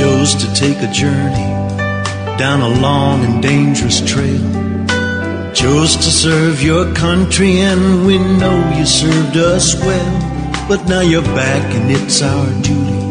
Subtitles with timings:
[0.00, 1.50] Chose to take a journey
[2.38, 4.40] down a long and dangerous trail.
[5.52, 10.14] Chose to serve your country, and we know you served us well.
[10.70, 13.02] But now you're back, and it's our duty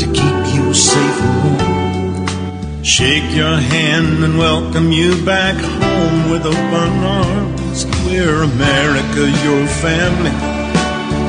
[0.00, 2.82] to keep you safe and warm.
[2.82, 6.92] Shake your hand and welcome you back home with open
[7.22, 7.86] arms.
[8.04, 10.34] We're America, your family,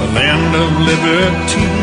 [0.02, 1.81] the land of liberty.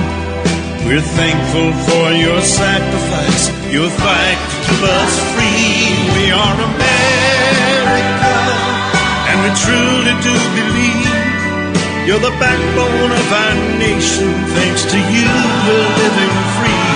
[0.88, 5.84] We're thankful for your sacrifice, your fight to keep us free.
[6.16, 8.36] We are America,
[9.28, 11.12] and we truly do believe
[12.08, 14.32] you're the backbone of our nation.
[14.56, 15.28] Thanks to you,
[15.68, 16.88] we're living free.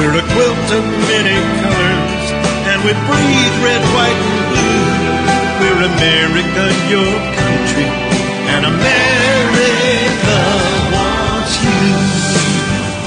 [0.00, 2.26] We're a quilt of many colors,
[2.64, 4.88] and we breathe red, white, and blue.
[5.60, 7.88] We're America, your country,
[8.56, 9.11] and America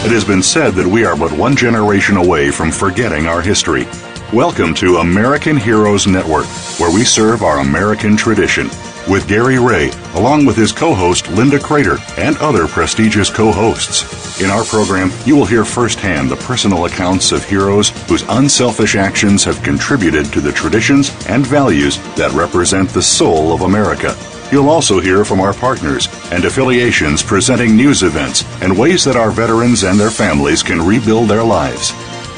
[0.05, 3.87] It has been said that we are but one generation away from forgetting our history.
[4.31, 6.45] Welcome to American Heroes Network,
[6.79, 8.67] where we serve our American tradition.
[9.09, 14.39] With Gary Ray, along with his co host Linda Crater, and other prestigious co hosts.
[14.39, 19.43] In our program, you will hear firsthand the personal accounts of heroes whose unselfish actions
[19.43, 24.15] have contributed to the traditions and values that represent the soul of America.
[24.51, 29.31] You'll also hear from our partners and affiliations presenting news events and ways that our
[29.31, 31.91] veterans and their families can rebuild their lives.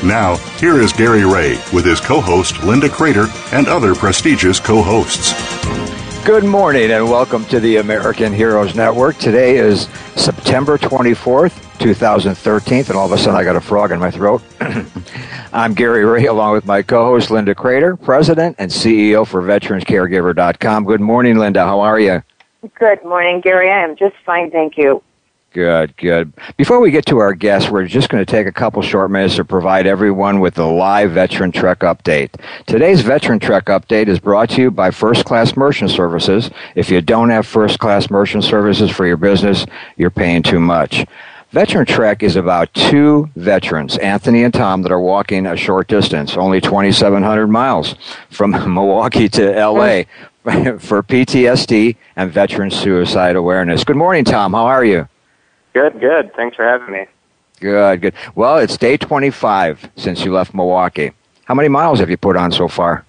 [0.04, 4.82] Now, here is Gary Ray with his co host Linda Crater and other prestigious co
[4.82, 5.34] hosts.
[6.26, 9.18] Good morning and welcome to the American Heroes Network.
[9.18, 14.00] Today is September 24th, 2013, and all of a sudden I got a frog in
[14.00, 14.42] my throat.
[15.54, 20.86] I'm Gary Ray along with my co host Linda Crater, President and CEO for VeteransCaregiver.com.
[20.86, 21.64] Good morning, Linda.
[21.64, 22.22] How are you?
[22.78, 23.70] Good morning, Gary.
[23.70, 25.02] I am just fine, thank you.
[25.54, 26.34] Good, good.
[26.58, 29.38] Before we get to our guests, we're just going to take a couple short minutes
[29.38, 32.30] to provide everyone with a live Veteran Trek update.
[32.66, 36.52] Today's Veteran Trek update is brought to you by First Class Merchant Services.
[36.76, 39.66] If you don't have First Class Merchant Services for your business,
[39.96, 41.06] you're paying too much.
[41.58, 46.38] Veteran Trek is about two veterans, Anthony and Tom, that are walking a short distance,
[46.38, 47.96] only 2,700 miles
[48.30, 50.04] from Milwaukee to LA
[50.78, 53.84] for PTSD and veteran suicide awareness.
[53.84, 54.54] Good morning, Tom.
[54.54, 55.10] How are you?
[55.74, 56.32] Good, good.
[56.36, 57.08] Thanks for having me.
[57.60, 58.14] Good, good.
[58.36, 61.12] Well, it's day 25 since you left Milwaukee.
[61.46, 63.04] How many miles have you put on so far?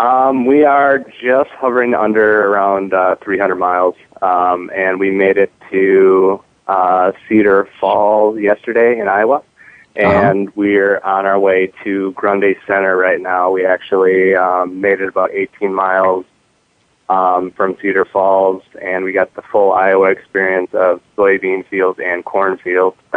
[0.00, 5.52] Um, we are just hovering under around uh, 300 miles, um, and we made it
[5.70, 9.42] to uh, Cedar Falls yesterday in Iowa,
[9.94, 10.52] and uh-huh.
[10.54, 13.50] we're on our way to Grundy Center right now.
[13.50, 16.24] We actually um, made it about 18 miles
[17.08, 22.24] um, from Cedar Falls, and we got the full Iowa experience of soybean fields and
[22.24, 22.96] cornfields.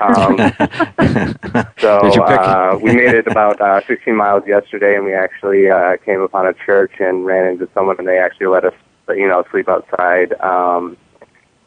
[0.00, 0.36] um,
[1.78, 6.20] so uh, we made it about uh, 16 miles yesterday, and we actually uh, came
[6.22, 8.74] upon a church and ran into someone, and they actually let us,
[9.10, 10.32] you know, sleep outside.
[10.40, 10.96] Um,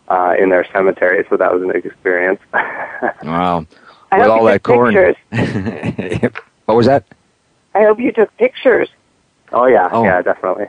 [0.10, 2.42] uh, in their cemetery, so that was an experience.
[3.24, 3.66] wow!
[4.12, 4.96] I With all that corn.
[6.66, 7.06] what was that?
[7.76, 8.90] I hope you took pictures.
[9.52, 10.04] Oh yeah, oh.
[10.04, 10.68] yeah, definitely.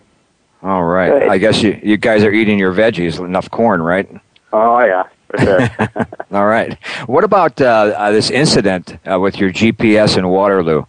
[0.62, 1.10] All right.
[1.10, 1.28] Good.
[1.28, 4.08] I guess you you guys are eating your veggies, enough corn, right?
[4.52, 6.06] Oh yeah, for sure.
[6.32, 6.76] All right.
[7.06, 10.84] What about uh, uh, this incident uh, with your GPS in Waterloo?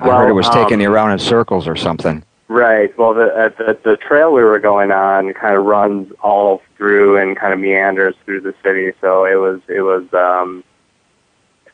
[0.00, 2.24] I well, heard it was taking um, you around in circles or something.
[2.48, 2.96] Right.
[2.98, 7.16] Well, the, uh, the the trail we were going on kind of runs all through
[7.16, 8.92] and kind of meanders through the city.
[9.00, 10.62] So it was it was um,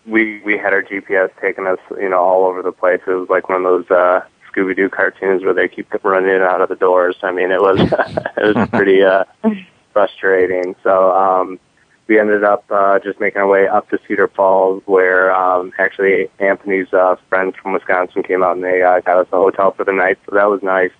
[0.06, 3.00] we we had our GPS taking us you know all over the place.
[3.06, 4.20] It was like one of those uh,
[4.52, 7.17] Scooby Doo cartoons where they keep running in out of the doors.
[7.22, 7.81] I mean, it was
[8.37, 9.25] it was pretty uh,
[9.93, 10.76] frustrating.
[10.84, 11.58] So um,
[12.10, 16.28] we ended up uh, just making our way up to Cedar Falls, where um, actually
[16.40, 19.84] Anthony's uh, friends from Wisconsin came out and they uh, got us a hotel for
[19.84, 20.18] the night.
[20.26, 20.90] So that was nice.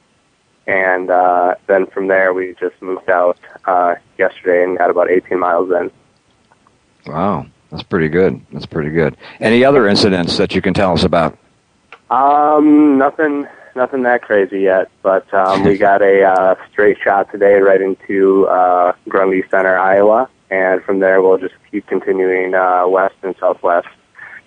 [0.69, 5.37] And uh, then from there, we just moved out uh, yesterday and got about 18
[5.37, 5.91] miles in.
[7.13, 8.41] Wow, that's pretty good.
[8.53, 9.17] That's pretty good.
[9.41, 11.37] Any other incidents that you can tell us about?
[12.11, 17.55] Um, nothing, nothing that crazy yet, but um, we got a uh, straight shot today
[17.55, 23.15] right into uh, Grundy Center, Iowa, and from there we'll just keep continuing uh, west
[23.23, 23.89] and southwest.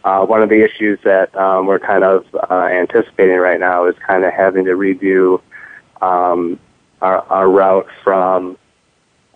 [0.03, 3.95] Uh, one of the issues that um, we're kind of uh, anticipating right now is
[4.05, 5.41] kind of having to redo
[6.01, 6.59] um,
[7.01, 8.57] our, our route from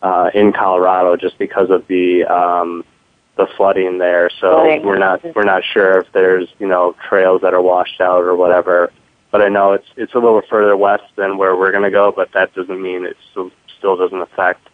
[0.01, 2.83] uh, in Colorado just because of the um,
[3.37, 4.29] the flooding there.
[4.41, 4.83] So Right.
[4.83, 8.35] we're not we're not sure if there's you know trails that are washed out or
[8.35, 8.91] whatever.
[9.31, 12.11] But I know it's it's a little further west than where we're going to go.
[12.11, 14.67] But that doesn't mean it still still doesn't affect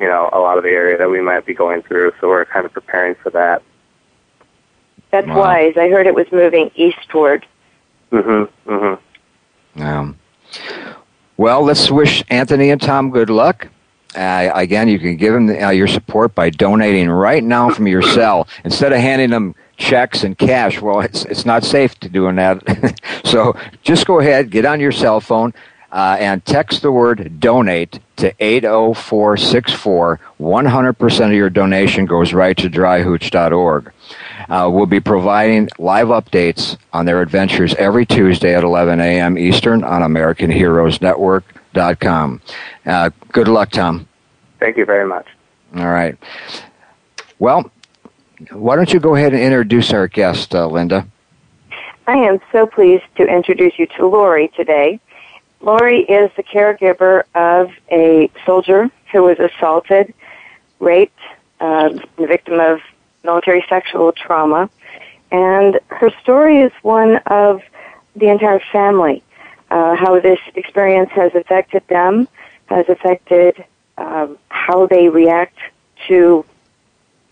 [0.00, 2.12] you know a lot of the area that we might be going through.
[2.20, 3.62] So we're kind of preparing for that.
[5.10, 5.38] That's Wow.
[5.40, 5.74] wise.
[5.76, 7.46] I heard it was moving eastward.
[8.12, 8.70] Mm-hmm.
[8.72, 9.82] Mm-hmm.
[9.82, 10.18] Um,
[11.36, 13.68] well, let's wish Anthony and Tom good luck.
[14.16, 18.02] Uh, again, you can give them uh, your support by donating right now from your
[18.16, 20.80] cell instead of handing them checks and cash.
[20.80, 22.62] Well, it's it's not safe to doing that.
[23.24, 25.52] so just go ahead, get on your cell phone,
[25.94, 30.18] uh, and text the word donate to 80464.
[30.40, 33.92] 100% of your donation goes right to dryhooch.org.
[34.48, 39.38] Uh, we'll be providing live updates on their adventures every Tuesday at 11 a.m.
[39.38, 42.42] Eastern on AmericanHeroesNetwork.com.
[42.84, 44.08] Uh, good luck, Tom.
[44.58, 45.28] Thank you very much.
[45.76, 46.16] All right.
[47.38, 47.70] Well,
[48.50, 51.06] why don't you go ahead and introduce our guest, uh, Linda?
[52.08, 54.98] I am so pleased to introduce you to Lori today.
[55.64, 60.12] Lori is the caregiver of a soldier who was assaulted,
[60.78, 61.18] raped,
[61.58, 62.80] uh, the victim of
[63.22, 64.68] military sexual trauma,
[65.32, 67.62] and her story is one of
[68.14, 69.22] the entire family.
[69.70, 72.28] Uh, how this experience has affected them,
[72.66, 73.64] has affected
[73.96, 75.56] um, how they react
[76.06, 76.44] to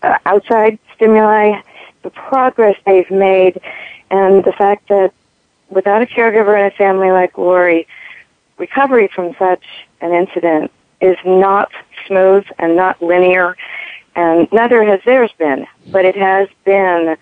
[0.01, 1.61] uh, outside stimuli,
[2.01, 3.61] the progress they've made,
[4.09, 5.13] and the fact that
[5.69, 7.87] without a caregiver in a family like Lori,
[8.63, 9.65] recovery from such
[9.99, 10.71] an incident
[11.01, 11.69] is not
[12.07, 13.57] smooth and not linear,
[14.15, 17.17] and neither has theirs been, but it has been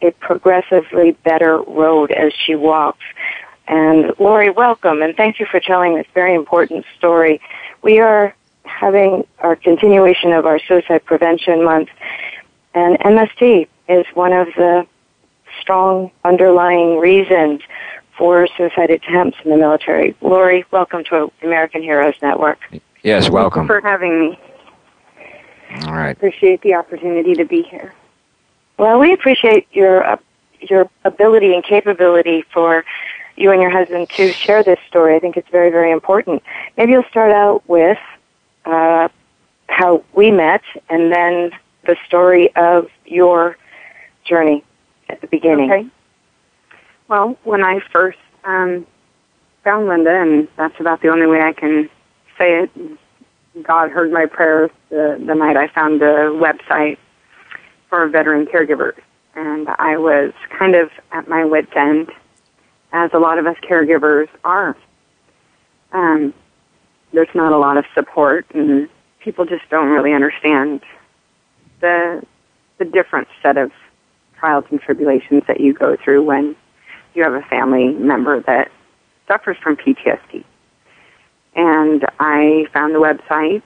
[0.00, 3.04] a progressively better road as she walks.
[3.68, 7.42] And Lori, welcome, and thank you for telling this very important story.
[7.82, 8.34] We are
[8.64, 11.90] having our continuation of our suicide prevention month,
[12.72, 14.86] and MST is one of the
[15.60, 17.60] strong underlying reasons
[18.16, 20.16] for suicide attempts in the military.
[20.20, 22.58] Lori, welcome to American Heroes Network.
[23.02, 23.68] Yes, welcome.
[23.68, 24.38] Thank you for having me.
[25.86, 26.16] All right.
[26.16, 27.92] Appreciate the opportunity to be here.
[28.78, 30.16] Well, we appreciate your uh,
[30.60, 32.84] your ability and capability for
[33.36, 35.14] you and your husband to share this story.
[35.14, 36.42] I think it's very, very important.
[36.76, 37.98] Maybe you'll start out with
[38.64, 39.08] uh,
[39.68, 41.50] how we met, and then
[41.84, 43.56] the story of your
[44.24, 44.64] journey
[45.08, 45.70] at the beginning.
[45.70, 45.88] Okay.
[47.08, 48.86] Well, when I first um,
[49.62, 51.88] found Linda, and that's about the only way I can
[52.38, 52.70] say it,
[53.62, 56.98] God heard my prayers the, the night I found the website
[57.88, 58.98] for veteran caregivers.
[59.34, 62.10] And I was kind of at my wit's end,
[62.92, 64.76] as a lot of us caregivers are.
[65.92, 66.34] Um,
[67.12, 68.88] there's not a lot of support, and
[69.20, 70.82] people just don't really understand
[71.80, 72.22] the
[72.78, 73.72] the different set of
[74.38, 76.54] trials and tribulations that you go through when
[77.16, 78.70] you have a family member that
[79.26, 80.44] suffers from PTSD.
[81.54, 83.62] And I found the website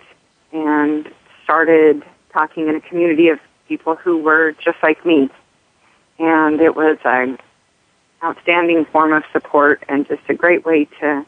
[0.53, 5.29] and started talking in a community of people who were just like me.
[6.21, 7.39] And it was an
[8.23, 11.27] outstanding form of support and just a great way to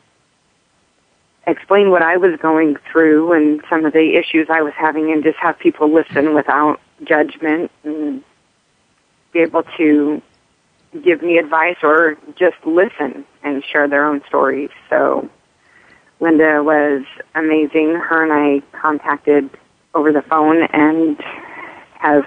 [1.47, 5.25] explain what I was going through and some of the issues I was having and
[5.25, 8.23] just have people listen without judgment and
[9.33, 10.23] be able to
[11.03, 14.71] give me advice or just listen and share their own stories.
[14.91, 15.29] So
[16.21, 17.95] Linda was amazing.
[17.95, 19.51] Her and I contacted
[19.95, 21.21] over the phone and
[21.99, 22.25] have,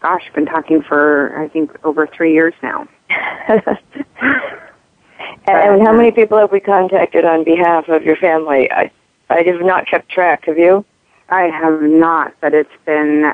[0.00, 2.88] gosh, been talking for, I think, over three years now.
[5.46, 8.70] and how many people have we contacted on behalf of your family?
[8.70, 8.90] I,
[9.30, 10.44] I have not kept track.
[10.46, 10.84] Have you?
[11.28, 13.32] I have not, but it's been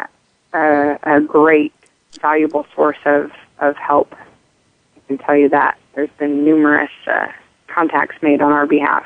[0.53, 1.73] a, a great,
[2.21, 3.31] valuable source of,
[3.61, 4.13] of help.
[4.13, 5.79] I can tell you that.
[5.95, 7.27] There's been numerous uh,
[7.69, 9.05] contacts made on our behalf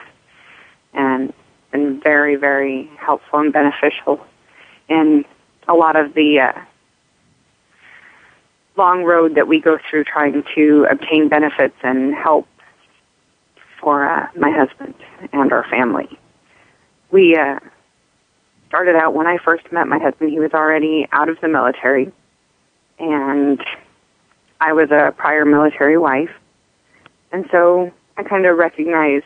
[0.93, 1.33] and
[1.73, 4.25] been very, very helpful and beneficial
[4.89, 5.25] in
[5.67, 6.61] a lot of the uh,
[8.77, 12.47] long road that we go through trying to obtain benefits and help
[13.81, 14.95] for uh, my husband
[15.33, 16.19] and our family.
[17.11, 17.59] We uh,
[18.69, 20.31] started out when I first met my husband.
[20.31, 22.11] He was already out of the military,
[22.99, 23.63] and
[24.61, 26.31] I was a prior military wife.
[27.33, 29.25] And so I kind of recognized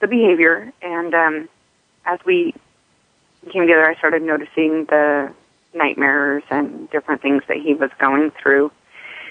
[0.00, 1.48] the behavior, and um,
[2.04, 2.54] as we
[3.50, 5.32] came together, I started noticing the
[5.74, 8.70] nightmares and different things that he was going through.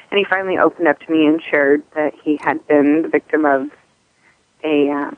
[0.09, 3.45] And he finally opened up to me and shared that he had been the victim
[3.45, 3.69] of
[4.63, 5.11] a uh,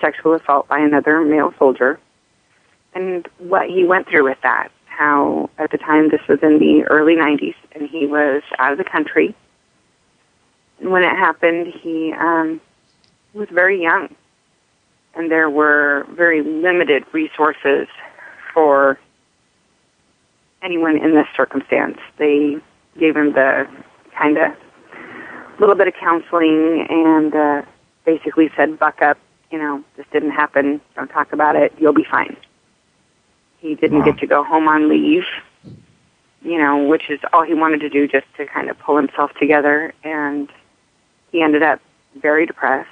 [0.00, 1.98] sexual assault by another male soldier
[2.94, 4.70] and what he went through with that.
[5.00, 8.76] How at the time this was in the early 90s and he was out of
[8.76, 9.34] the country.
[10.78, 12.60] And when it happened, he um,
[13.32, 14.14] was very young
[15.14, 17.88] and there were very limited resources
[18.52, 18.98] for
[20.60, 21.96] anyone in this circumstance.
[22.18, 22.58] They
[22.98, 23.66] gave him the
[24.14, 24.52] kind of
[25.58, 27.62] little bit of counseling and uh,
[28.04, 29.16] basically said, "Buck up,
[29.50, 30.82] you know, this didn't happen.
[30.94, 31.72] Don't talk about it.
[31.78, 32.36] You'll be fine."
[33.60, 34.04] He didn't wow.
[34.04, 35.24] get to go home on leave,
[36.42, 39.32] you know, which is all he wanted to do just to kind of pull himself
[39.38, 39.92] together.
[40.02, 40.48] And
[41.30, 41.80] he ended up
[42.20, 42.88] very depressed.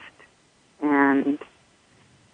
[0.82, 1.38] And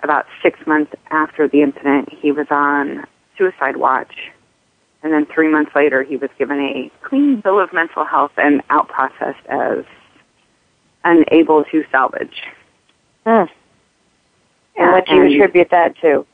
[0.02, 3.06] about six months after the incident, he was on
[3.38, 4.14] suicide watch
[5.04, 8.62] and then three months later, he was given a clean bill of mental health and
[8.70, 9.84] out processed as
[11.04, 12.42] unable to salvage.
[13.26, 13.44] Hmm.
[14.76, 16.26] And what do you attribute that to?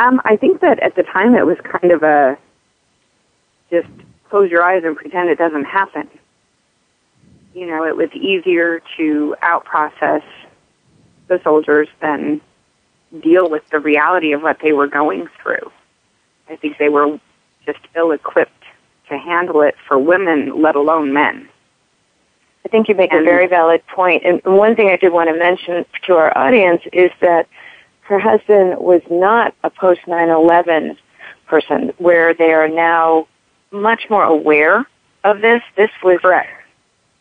[0.00, 2.38] Um, I think that at the time it was kind of a
[3.70, 3.88] just
[4.30, 6.08] close your eyes and pretend it doesn't happen.
[7.54, 10.22] You know, it was easier to outprocess
[11.28, 12.40] the soldiers than
[13.20, 15.70] deal with the reality of what they were going through.
[16.48, 17.20] I think they were
[17.66, 18.64] just ill equipped
[19.10, 21.46] to handle it for women, let alone men.
[22.64, 24.22] I think you make and, a very valid point.
[24.24, 27.48] And one thing I did want to mention to our audience is that
[28.10, 30.96] her husband was not a post 9/11
[31.46, 33.28] person, where they are now
[33.70, 34.84] much more aware
[35.22, 35.62] of this.
[35.76, 36.50] This was, correct.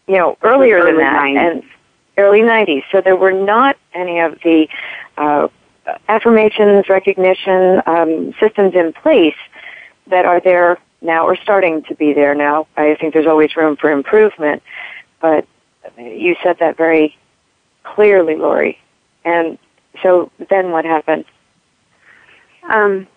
[0.08, 1.38] you know, earlier than that, 90s.
[1.38, 1.64] and
[2.18, 2.84] early 90s.
[2.92, 4.68] So there were not any of the
[5.18, 5.48] uh,
[6.08, 9.38] affirmations, recognition um, systems in place
[10.08, 12.66] that are there now or starting to be there now.
[12.76, 14.64] I think there's always room for improvement,
[15.22, 15.48] but
[16.00, 17.16] you said that very
[17.84, 18.80] clearly, Lori.
[19.24, 19.60] And
[20.02, 21.26] so then what happened?
[22.70, 23.08] Um,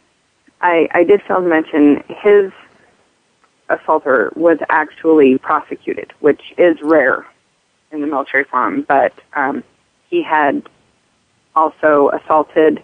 [0.61, 2.53] I, I did fail to mention his
[3.69, 7.27] assaulter was actually prosecuted, which is rare
[7.91, 9.63] in the military farm, but um,
[10.09, 10.63] he had
[11.55, 12.83] also assaulted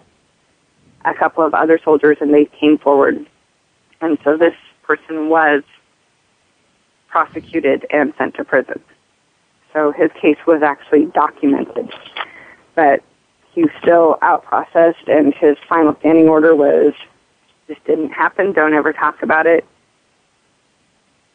[1.05, 3.25] a couple of other soldiers and they came forward
[4.01, 5.63] and so this person was
[7.07, 8.79] prosecuted and sent to prison.
[9.73, 11.91] So his case was actually documented.
[12.75, 13.03] But
[13.51, 16.93] he was still out processed and his final standing order was
[17.67, 19.65] this didn't happen, don't ever talk about it.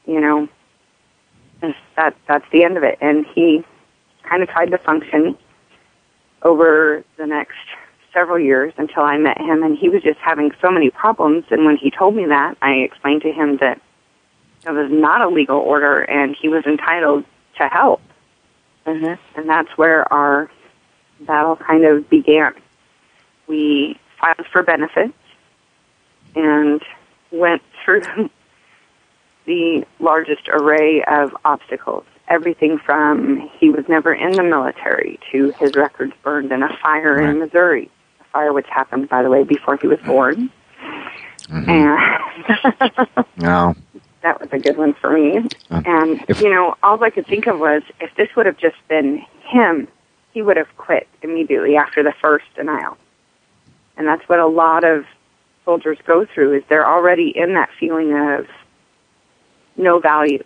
[0.07, 0.49] You know,
[1.97, 2.99] that that's the end of it.
[3.01, 3.65] And he
[4.23, 5.37] kind of tried to function
[6.43, 7.57] over the next
[8.13, 11.45] several years until I met him, and he was just having so many problems.
[11.51, 13.81] And when he told me that, I explained to him that
[14.67, 17.25] it was not a legal order, and he was entitled
[17.59, 18.01] to help.
[18.87, 19.39] Mm-hmm.
[19.39, 20.51] And that's where our
[21.21, 22.55] battle kind of began.
[23.47, 25.15] We filed for benefits
[26.35, 26.83] and
[27.31, 28.03] went through
[29.47, 32.05] the largest array of obstacles.
[32.29, 37.17] Everything from he was never in the military to his records burned in a fire
[37.17, 37.29] right.
[37.29, 37.91] in Missouri
[38.21, 40.51] a fire, which happened, by the way, before he was born.
[41.49, 41.71] Mm-hmm.
[41.71, 43.75] And no.
[44.23, 45.47] that was a good one for me.
[45.71, 48.57] Uh, and, if, you know, all I could think of was if this would have
[48.57, 49.87] just been him,
[50.35, 52.99] he would have quit immediately after the first denial.
[53.97, 55.07] And that's what a lot of
[55.65, 58.47] soldiers go through is they're already in that feeling of
[59.77, 60.43] no value.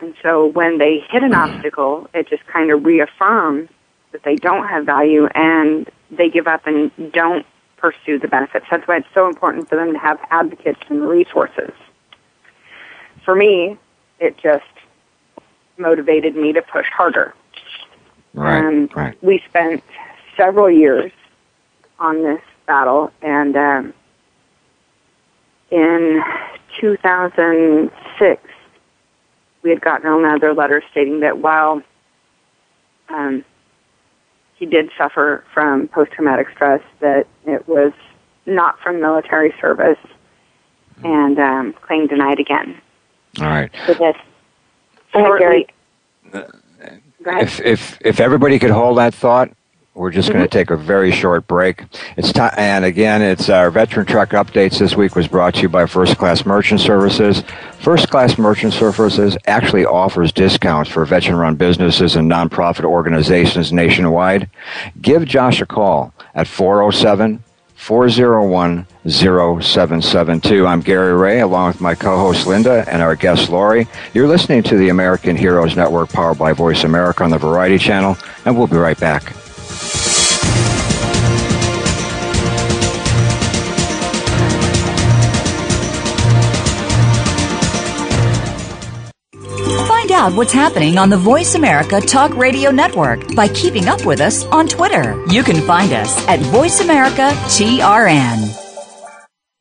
[0.00, 3.70] And so when they hit an obstacle, it just kind of reaffirms
[4.12, 7.46] that they don't have value and they give up and don't
[7.76, 8.66] pursue the benefits.
[8.70, 11.70] That's why it's so important for them to have advocates and resources.
[13.24, 13.78] For me,
[14.18, 14.64] it just
[15.78, 17.34] motivated me to push harder.
[18.36, 19.16] Right, um, right.
[19.22, 19.82] We spent
[20.36, 21.10] several years
[21.98, 23.94] on this battle, and um,
[25.70, 26.22] in
[26.78, 28.42] 2006,
[29.62, 31.82] we had gotten another letter stating that while
[33.08, 33.42] um,
[34.56, 37.92] he did suffer from post-traumatic stress, that it was
[38.44, 39.98] not from military service,
[41.02, 42.80] and um, claim denied again.
[43.40, 43.70] All right.
[43.86, 44.18] So that's
[45.12, 45.66] Gary.
[47.26, 49.50] If, if, if everybody could hold that thought,
[49.96, 50.40] We're just mm-hmm.
[50.40, 51.82] going to take a very short break.
[52.18, 55.70] It's time, and again, it's our Veteran Trek updates this week was brought to you
[55.70, 57.42] by First Class Merchant Services.
[57.78, 64.50] First Class Merchant Services actually offers discounts for veteran-run businesses and nonprofit organizations nationwide.
[65.00, 67.42] Give Josh a call at 407
[67.86, 70.66] 401 0772.
[70.66, 73.86] I'm Gary Ray, along with my co host Linda and our guest Lori.
[74.12, 78.18] You're listening to the American Heroes Network powered by Voice America on the Variety Channel,
[78.44, 79.36] and we'll be right back.
[90.16, 94.46] Out what's happening on the Voice America Talk Radio Network by keeping up with us
[94.46, 95.22] on Twitter.
[95.30, 98.38] You can find us at Voice America TRN.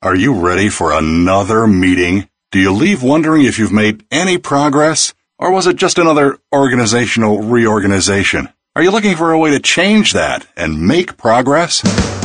[0.02, 2.30] Are you ready for another meeting?
[2.52, 5.14] Do you leave wondering if you've made any progress?
[5.38, 8.48] Or was it just another organizational reorganization?
[8.77, 11.82] Are you looking for a way to change that and make progress?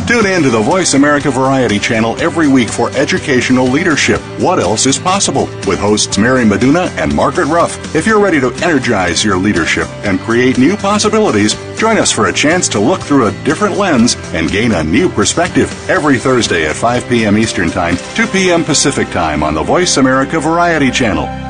[0.09, 4.21] Tune in to the Voice America Variety Channel every week for educational leadership.
[4.41, 5.45] What else is possible?
[5.69, 7.95] With hosts Mary Meduna and Margaret Ruff.
[7.95, 12.33] If you're ready to energize your leadership and create new possibilities, join us for a
[12.33, 16.75] chance to look through a different lens and gain a new perspective every Thursday at
[16.75, 17.39] 5 p.m.
[17.39, 18.65] Eastern Time, 2 p.m.
[18.65, 21.50] Pacific Time on the Voice America Variety Channel.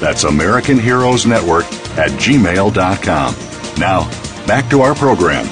[0.00, 1.64] That's American Heroes Network
[1.98, 3.34] at gmail.com.
[3.80, 5.44] Now, back to our program.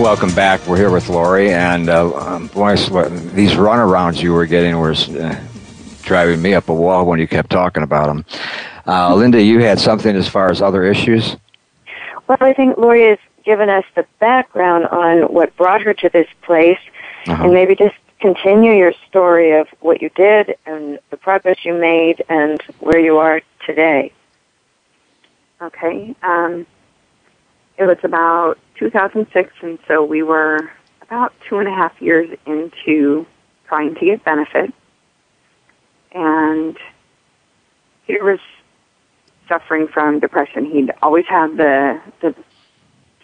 [0.00, 0.66] Welcome back.
[0.66, 5.40] We're here with Lori, and uh, um, boy, these runarounds you were getting were uh,
[6.02, 8.24] driving me up a wall when you kept talking about them.
[8.84, 11.36] Uh, Linda, you had something as far as other issues?
[12.26, 16.26] Well, I think Lori has given us the background on what brought her to this
[16.42, 16.80] place,
[17.28, 17.44] uh-huh.
[17.44, 17.94] and maybe just
[18.24, 23.18] continue your story of what you did and the progress you made and where you
[23.18, 24.10] are today.
[25.60, 26.14] Okay.
[26.22, 26.66] Um,
[27.76, 30.70] it was about 2006, and so we were
[31.02, 33.26] about two and a half years into
[33.68, 34.72] trying to get benefit.
[36.12, 36.78] And
[38.06, 38.38] he was
[39.46, 40.64] suffering from depression.
[40.64, 42.34] He'd always had the the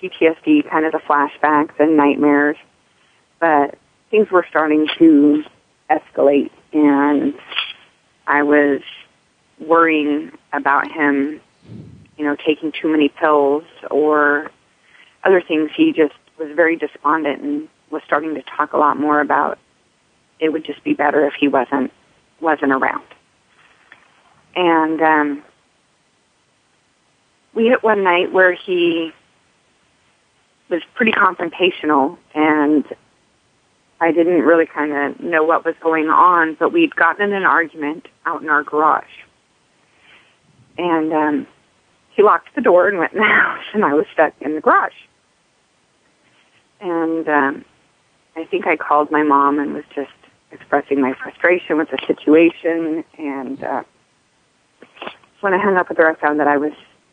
[0.02, 2.58] PTSD, kind of the flashbacks and nightmares,
[3.38, 3.78] but
[4.10, 5.44] things were starting to
[5.90, 7.34] escalate and
[8.26, 8.80] I was
[9.58, 11.40] worrying about him,
[12.16, 14.50] you know, taking too many pills or
[15.24, 15.70] other things.
[15.76, 19.58] He just was very despondent and was starting to talk a lot more about
[20.38, 21.92] it would just be better if he wasn't
[22.40, 23.04] wasn't around.
[24.56, 25.44] And um
[27.52, 29.12] we hit one night where he
[30.68, 32.84] was pretty confrontational and
[34.00, 37.44] I didn't really kind of know what was going on, but we'd gotten in an
[37.44, 39.04] argument out in our garage.
[40.78, 41.46] And um,
[42.10, 44.60] he locked the door and went in the house, and I was stuck in the
[44.60, 44.94] garage.
[46.80, 47.64] And um,
[48.36, 50.10] I think I called my mom and was just
[50.50, 53.04] expressing my frustration with the situation.
[53.18, 53.82] And uh,
[55.40, 56.72] when I hung up with her, I found that I was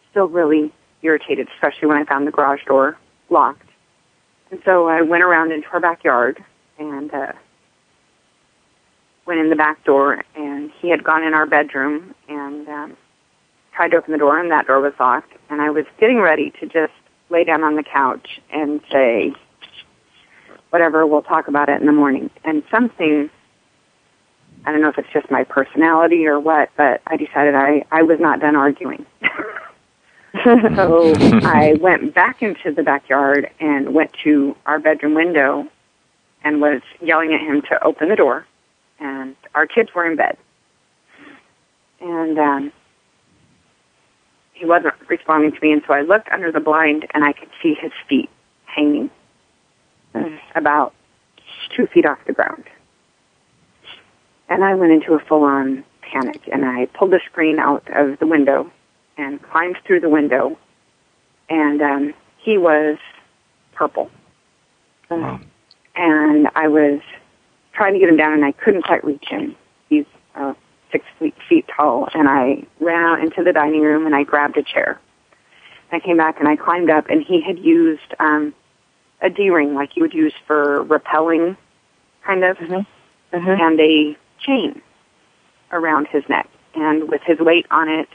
[0.09, 0.71] still really
[1.01, 2.97] irritated, especially when I found the garage door
[3.29, 3.61] locked.
[4.51, 6.41] And so I went around into our backyard
[6.79, 7.33] and uh,
[9.25, 12.97] went in the back door, and he had gone in our bedroom and um,
[13.73, 15.33] tried to open the door, and that door was locked.
[15.49, 16.93] And I was getting ready to just
[17.29, 19.33] lay down on the couch and say,
[20.69, 22.29] whatever, we'll talk about it in the morning.
[22.43, 23.29] And something,
[24.65, 28.03] I don't know if it's just my personality or what, but I decided I, I
[28.03, 29.05] was not done arguing.
[30.43, 31.13] so
[31.43, 35.67] I went back into the backyard and went to our bedroom window
[36.43, 38.45] and was yelling at him to open the door.
[38.99, 40.37] And our kids were in bed.
[41.99, 42.71] and um,
[44.53, 45.71] he wasn't responding to me.
[45.71, 48.29] And so I looked under the blind, and I could see his feet
[48.65, 49.09] hanging
[50.55, 50.93] about
[51.75, 52.63] two feet off the ground.
[54.49, 58.27] And I went into a full-on panic, and I pulled the screen out of the
[58.27, 58.71] window
[59.17, 60.57] and climbed through the window,
[61.49, 62.97] and um, he was
[63.73, 64.09] purple.
[65.09, 65.39] Wow.
[65.97, 67.01] And I was
[67.73, 69.55] trying to get him down, and I couldn't quite reach him.
[69.89, 70.05] He's
[70.35, 70.53] uh,
[70.91, 74.57] six feet, feet tall, and I ran out into the dining room, and I grabbed
[74.57, 74.99] a chair.
[75.91, 78.53] I came back, and I climbed up, and he had used um,
[79.21, 81.57] a D-ring like you would use for rappelling,
[82.23, 82.57] kind of,
[83.31, 84.81] and a chain
[85.71, 86.47] around his neck.
[86.75, 88.07] And with his weight on it,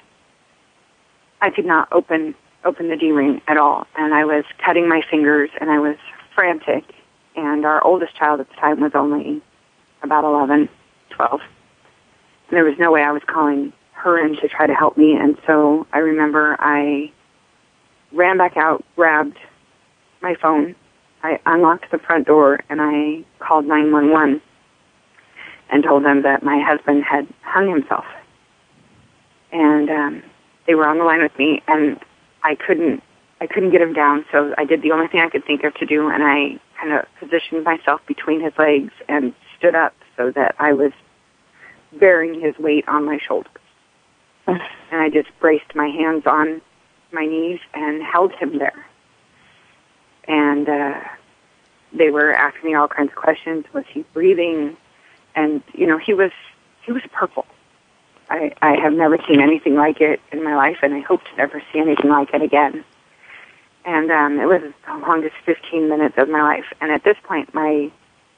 [1.40, 3.88] I could not open open the D-ring at all.
[3.96, 5.96] And I was cutting my fingers, and I was
[6.32, 6.84] frantic.
[7.36, 9.42] And our oldest child at the time was only
[10.02, 10.68] about 11,
[11.10, 11.40] 12.
[11.40, 15.14] And there was no way I was calling her in to try to help me.
[15.14, 17.10] And so I remember I
[18.12, 19.38] ran back out, grabbed
[20.20, 20.74] my phone,
[21.22, 24.42] I unlocked the front door, and I called 911
[25.70, 28.04] and told them that my husband had hung himself.
[29.52, 30.22] And um,
[30.66, 31.98] they were on the line with me, and
[32.42, 33.02] I couldn't
[33.40, 35.74] I couldn't get him down, so I did the only thing I could think of
[35.74, 40.30] to do, and I kind of positioned myself between his legs and stood up so
[40.32, 40.92] that I was
[41.92, 43.52] bearing his weight on my shoulders.
[44.46, 44.60] And
[45.00, 46.60] I just braced my hands on
[47.12, 48.86] my knees and held him there.
[50.26, 51.00] And uh,
[51.92, 53.64] they were asking me all kinds of questions.
[53.72, 54.76] Was he breathing?
[55.34, 56.32] And you know, he was
[56.84, 57.46] he was purple.
[58.28, 61.36] I, I have never seen anything like it in my life, and I hope to
[61.36, 62.84] never see anything like it again.
[63.84, 66.66] And um, it was the longest 15 minutes of my life.
[66.80, 67.90] And at this point, my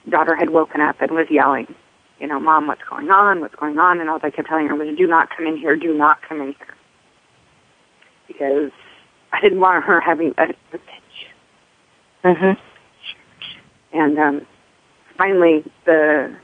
[0.09, 1.74] daughter had woken up and was yelling,
[2.18, 3.40] you know, Mom, what's going on?
[3.40, 4.00] What's going on?
[4.00, 5.76] And all I kept telling her was, do not come in here.
[5.76, 6.74] Do not come in here.
[8.26, 8.72] Because
[9.33, 11.28] I didn't want her having a, a pitch.
[12.24, 12.57] Mhm.
[13.92, 14.46] And um,
[15.18, 16.35] finally, the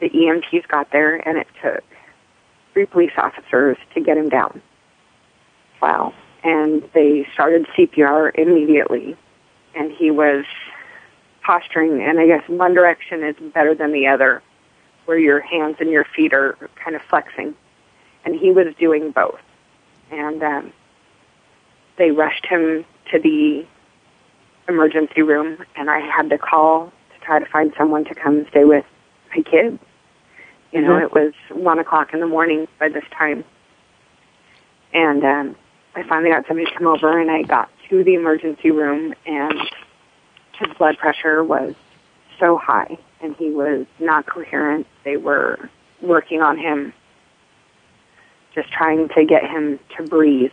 [0.00, 1.82] the EMTs got there, and it took
[2.72, 4.62] three police officers to get him down.
[5.82, 6.12] Wow.
[6.44, 9.16] And they started CPR immediately,
[9.74, 10.44] and he was
[11.42, 12.02] posturing.
[12.02, 14.42] And I guess one direction is better than the other,
[15.06, 17.54] where your hands and your feet are kind of flexing,
[18.24, 19.40] and he was doing both.
[20.10, 20.72] And um,
[21.96, 23.66] they rushed him to the
[24.68, 28.46] emergency room, and I had to call to try to find someone to come and
[28.48, 28.84] stay with
[29.34, 29.78] my kids.
[30.72, 31.02] You know, Mhm.
[31.04, 33.44] it was one o'clock in the morning by this time.
[34.92, 35.56] And um,
[35.98, 39.58] I finally got somebody to come over, and I got to the emergency room, and
[40.56, 41.74] his blood pressure was
[42.38, 44.86] so high, and he was not coherent.
[45.02, 45.68] They were
[46.00, 46.92] working on him,
[48.54, 50.52] just trying to get him to breathe.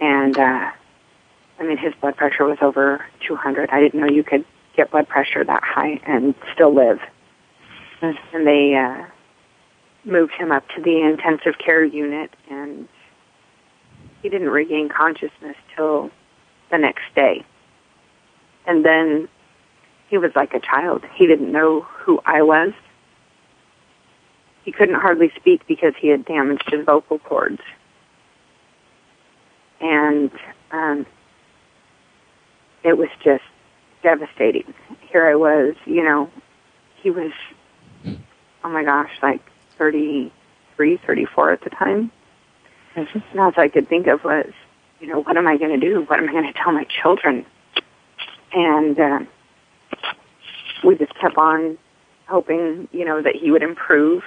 [0.00, 0.70] And uh,
[1.58, 3.70] I mean, his blood pressure was over 200.
[3.70, 4.44] I didn't know you could
[4.76, 7.00] get blood pressure that high and still live.
[8.02, 9.06] And they uh,
[10.04, 12.86] moved him up to the intensive care unit, and
[14.22, 16.10] he didn't regain consciousness till
[16.70, 17.44] the next day.
[18.66, 19.28] And then
[20.08, 21.04] he was like a child.
[21.14, 22.72] He didn't know who I was.
[24.64, 27.60] He couldn't hardly speak because he had damaged his vocal cords.
[29.80, 30.30] And
[30.70, 31.06] um,
[32.84, 33.44] it was just
[34.02, 34.74] devastating.
[35.00, 36.30] Here I was, you know,
[37.02, 37.32] he was,
[38.06, 39.40] oh my gosh, like
[39.78, 42.12] 33, 34 at the time.
[42.96, 44.52] And all I could think of was,
[45.00, 46.02] you know, what am I going to do?
[46.02, 47.46] What am I going to tell my children?
[48.52, 49.20] And uh,
[50.84, 51.78] we just kept on
[52.26, 54.22] hoping, you know, that he would improve.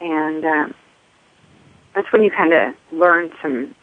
[0.00, 0.74] And um,
[1.94, 3.74] that's when you kind of learn some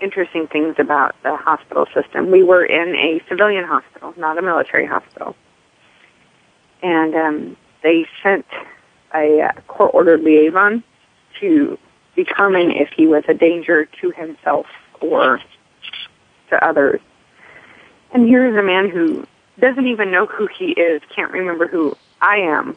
[0.00, 2.30] interesting things about the hospital system.
[2.30, 5.36] We were in a civilian hospital, not a military hospital.
[6.82, 8.46] And um, they sent
[9.14, 10.82] a uh, court-ordered liaison
[11.40, 11.78] to
[12.16, 14.66] determine if he was a danger to himself
[15.00, 15.40] or
[16.50, 17.00] to others.
[18.12, 19.26] And here's a man who
[19.58, 22.76] doesn't even know who he is, can't remember who I am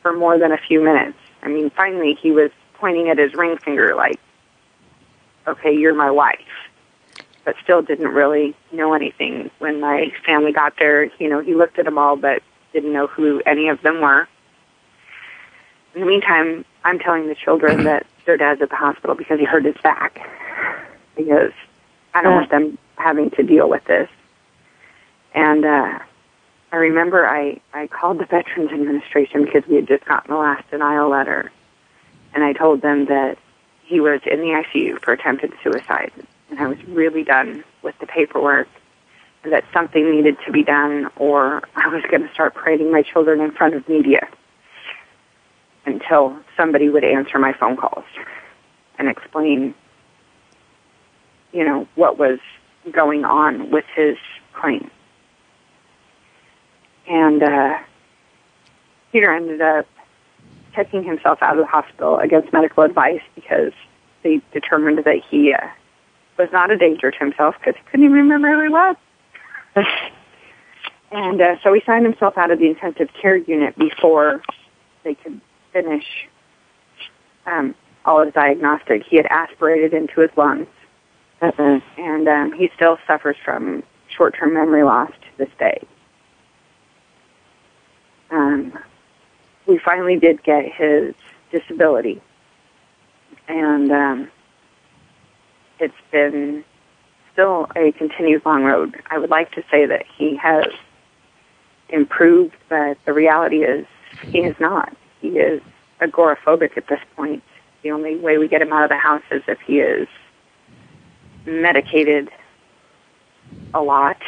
[0.00, 1.18] for more than a few minutes.
[1.42, 4.18] I mean, finally he was pointing at his ring finger like,
[5.46, 6.38] okay, you're my wife.
[7.44, 9.50] But still didn't really know anything.
[9.58, 13.06] When my family got there, you know, he looked at them all but didn't know
[13.06, 14.28] who any of them were.
[15.94, 19.44] In the meantime, I'm telling the children that their dad's at the hospital because he
[19.44, 20.20] hurt his back.
[21.16, 21.52] Because
[22.14, 24.08] I don't want them having to deal with this.
[25.34, 25.98] And uh
[26.72, 30.70] I remember I, I called the Veterans Administration because we had just gotten the last
[30.70, 31.52] denial letter.
[32.34, 33.36] and I told them that
[33.84, 36.12] he was in the ICU for attempted suicide,
[36.48, 38.68] and I was really done with the paperwork,
[39.44, 43.40] that something needed to be done, or I was going to start parading my children
[43.40, 44.26] in front of media
[45.86, 48.04] until somebody would answer my phone calls
[48.98, 49.74] and explain,
[51.52, 52.38] you know, what was
[52.90, 54.16] going on with his
[54.52, 54.90] claim.
[57.08, 57.78] And uh,
[59.10, 59.86] Peter ended up
[60.74, 63.72] checking himself out of the hospital against medical advice because
[64.22, 65.66] they determined that he uh,
[66.38, 68.96] was not a danger to himself because he couldn't even remember who he was.
[71.12, 74.42] and uh, so he signed himself out of the intensive care unit before
[75.04, 75.40] they could
[75.72, 76.04] finish
[77.46, 79.04] um, all his diagnostic.
[79.04, 80.68] He had aspirated into his lungs,
[81.40, 85.86] uh and um, he still suffers from short-term memory loss to this day.
[88.30, 88.78] Um,
[89.66, 91.14] we finally did get his
[91.50, 92.20] disability,
[93.48, 94.30] and um,
[95.78, 96.64] it's been
[97.32, 99.00] still a continued long road.
[99.10, 100.66] I would like to say that he has
[101.88, 103.86] improved, but the reality is
[104.30, 104.94] he has not.
[105.22, 105.62] He is
[106.00, 107.42] agoraphobic at this point.
[107.82, 110.08] The only way we get him out of the house is if he is
[111.46, 112.28] medicated
[113.72, 114.18] a lot,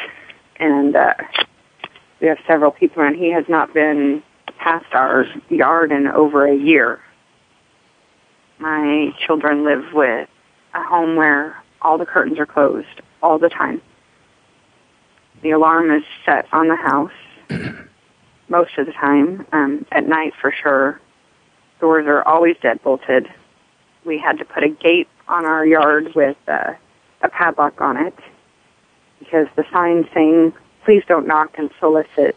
[0.58, 1.14] and uh,
[2.20, 3.16] we have several people around.
[3.16, 4.22] He has not been
[4.58, 7.00] past our yard in over a year.
[8.58, 10.28] My children live with
[10.74, 13.82] a home where all the curtains are closed all the time.
[15.42, 17.12] The alarm is set on the house
[18.48, 19.46] most of the time.
[19.52, 21.00] Um, at night, for sure.
[21.80, 23.28] Doors are always dead bolted.
[24.04, 26.74] We had to put a gate on our yard with uh,
[27.22, 28.14] a padlock on it
[29.18, 30.52] because the sign saying,
[30.84, 32.36] please don't knock and solicit,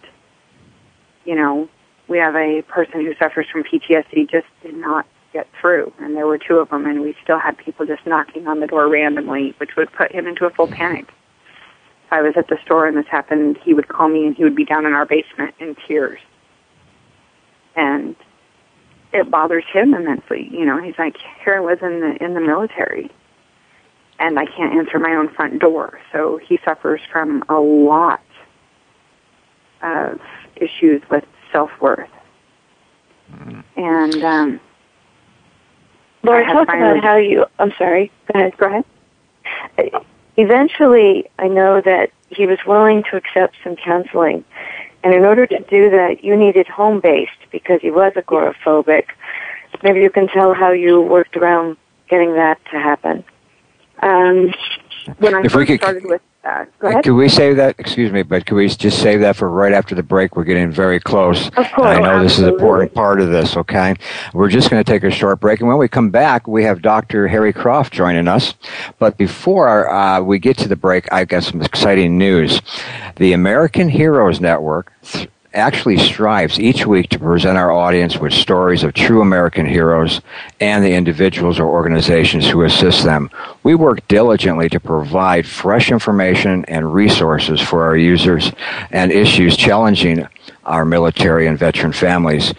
[1.25, 1.69] you know,
[2.07, 6.25] we have a person who suffers from PTSD just did not get through, and there
[6.25, 9.53] were two of them, and we still had people just knocking on the door randomly,
[9.57, 11.09] which would put him into a full panic.
[12.11, 14.55] I was at the store and this happened, he would call me and he would
[14.55, 16.19] be down in our basement in tears.
[17.75, 18.15] And
[19.13, 20.49] it bothers him immensely.
[20.51, 23.09] You know, he's like, here I was in the in the military,
[24.19, 25.99] and I can't answer my own front door.
[26.11, 28.21] So he suffers from a lot
[29.81, 30.19] of
[30.55, 32.09] issues with self worth.
[33.31, 33.63] Mm.
[33.75, 34.59] And um,
[36.23, 37.45] Laura, talk about how you.
[37.59, 38.11] I'm sorry.
[38.31, 38.57] Go ahead.
[38.57, 38.83] Go
[39.77, 40.05] ahead.
[40.37, 44.45] Eventually, I know that he was willing to accept some counseling,
[45.03, 49.05] and in order to do that, you needed home based because he was agoraphobic.
[49.83, 51.77] Maybe you can tell how you worked around
[52.09, 53.23] getting that to happen.
[54.01, 54.53] Um,
[55.17, 56.79] when I if first could, started with that.
[56.79, 57.03] Go ahead.
[57.03, 57.75] Can we save that?
[57.77, 60.35] Excuse me, but can we just save that for right after the break?
[60.35, 61.47] We're getting very close.
[61.47, 61.71] Of course.
[61.79, 63.95] I know this is an important part of this, okay?
[64.33, 65.59] We're just going to take a short break.
[65.59, 67.27] And when we come back, we have Dr.
[67.27, 68.53] Harry Croft joining us.
[68.99, 72.61] But before uh, we get to the break, I've got some exciting news.
[73.17, 78.83] The American Heroes Network, th- actually strives each week to present our audience with stories
[78.83, 80.21] of true American heroes
[80.59, 83.29] and the individuals or organizations who assist them.
[83.63, 88.51] We work diligently to provide fresh information and resources for our users
[88.91, 90.27] and issues challenging
[90.63, 92.53] our military and veteran families.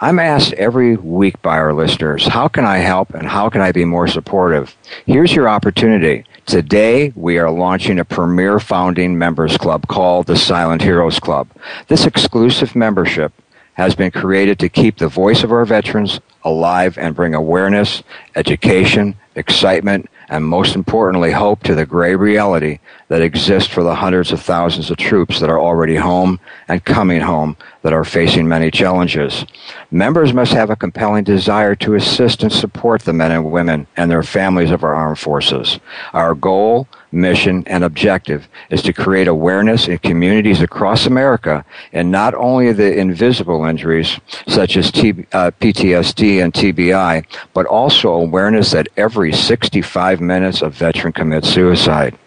[0.00, 3.70] I'm asked every week by our listeners, how can I help and how can I
[3.70, 4.76] be more supportive?
[5.06, 6.24] Here's your opportunity.
[6.46, 11.48] Today, we are launching a premier founding members club called the Silent Heroes Club.
[11.86, 13.32] This exclusive membership
[13.74, 18.02] has been created to keep the voice of our veterans alive and bring awareness,
[18.34, 24.32] education, excitement, and most importantly, hope to the gray reality that exists for the hundreds
[24.32, 28.70] of thousands of troops that are already home and coming home that are facing many
[28.70, 29.44] challenges.
[29.90, 34.10] Members must have a compelling desire to assist and support the men and women and
[34.10, 35.78] their families of our armed forces.
[36.14, 42.34] Our goal, mission, and objective is to create awareness in communities across America and not
[42.34, 48.88] only the invisible injuries such as T- uh, PTSD and TBI, but also awareness that
[48.96, 52.18] every 65 minutes a veteran commits suicide.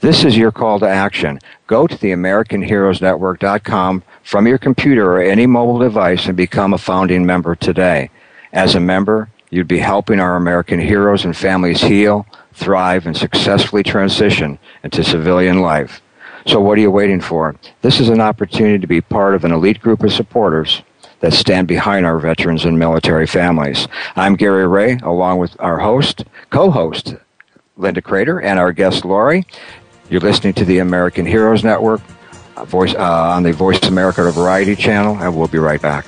[0.00, 1.38] This is your call to action.
[1.66, 7.24] Go to the AmericanHeroesNetwork.com from your computer or any mobile device and become a founding
[7.24, 8.10] member today.
[8.52, 13.82] As a member, you'd be helping our American heroes and families heal, thrive, and successfully
[13.82, 16.00] transition into civilian life.
[16.46, 17.56] So what are you waiting for?
[17.82, 20.82] This is an opportunity to be part of an elite group of supporters
[21.20, 23.88] that stand behind our veterans and military families.
[24.14, 27.14] I'm Gary Ray, along with our host, co-host,
[27.76, 29.46] Linda Crater, and our guest, Lori.
[30.10, 32.02] You're listening to the American Heroes Network
[32.66, 36.06] voice, uh, on the Voice America Variety channel, and we'll be right back.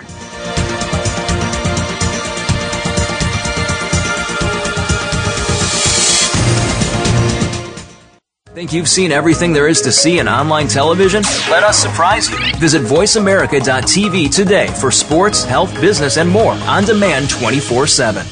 [8.56, 11.22] Think you've seen everything there is to see in online television?
[11.50, 12.38] Let us surprise you.
[12.56, 18.26] Visit VoiceAmerica.tv today for sports, health, business, and more on demand 24 7.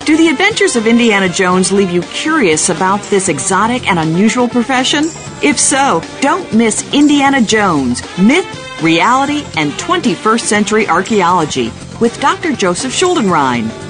[0.00, 5.04] Do the adventures of Indiana Jones leave you curious about this exotic and unusual profession?
[5.44, 12.50] If so, don't miss Indiana Jones Myth, Reality, and 21st Century Archaeology with Dr.
[12.50, 13.89] Joseph Schuldenrein.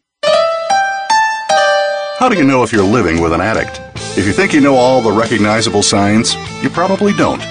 [2.21, 3.81] How do you know if you're living with an addict?
[4.15, 7.41] If you think you know all the recognizable signs, you probably don't.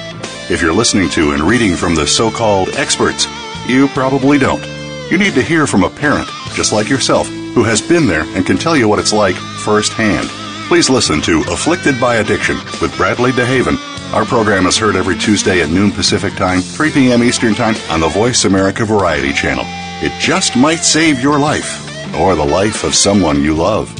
[0.48, 3.26] If you're listening to and reading from the so called experts,
[3.66, 4.64] you probably don't.
[5.10, 8.46] You need to hear from a parent, just like yourself, who has been there and
[8.46, 10.28] can tell you what it's like firsthand.
[10.68, 13.76] Please listen to Afflicted by Addiction with Bradley DeHaven.
[14.14, 17.24] Our program is heard every Tuesday at noon Pacific Time, 3 p.m.
[17.24, 19.64] Eastern Time on the Voice America Variety Channel.
[20.00, 23.99] It just might save your life or the life of someone you love.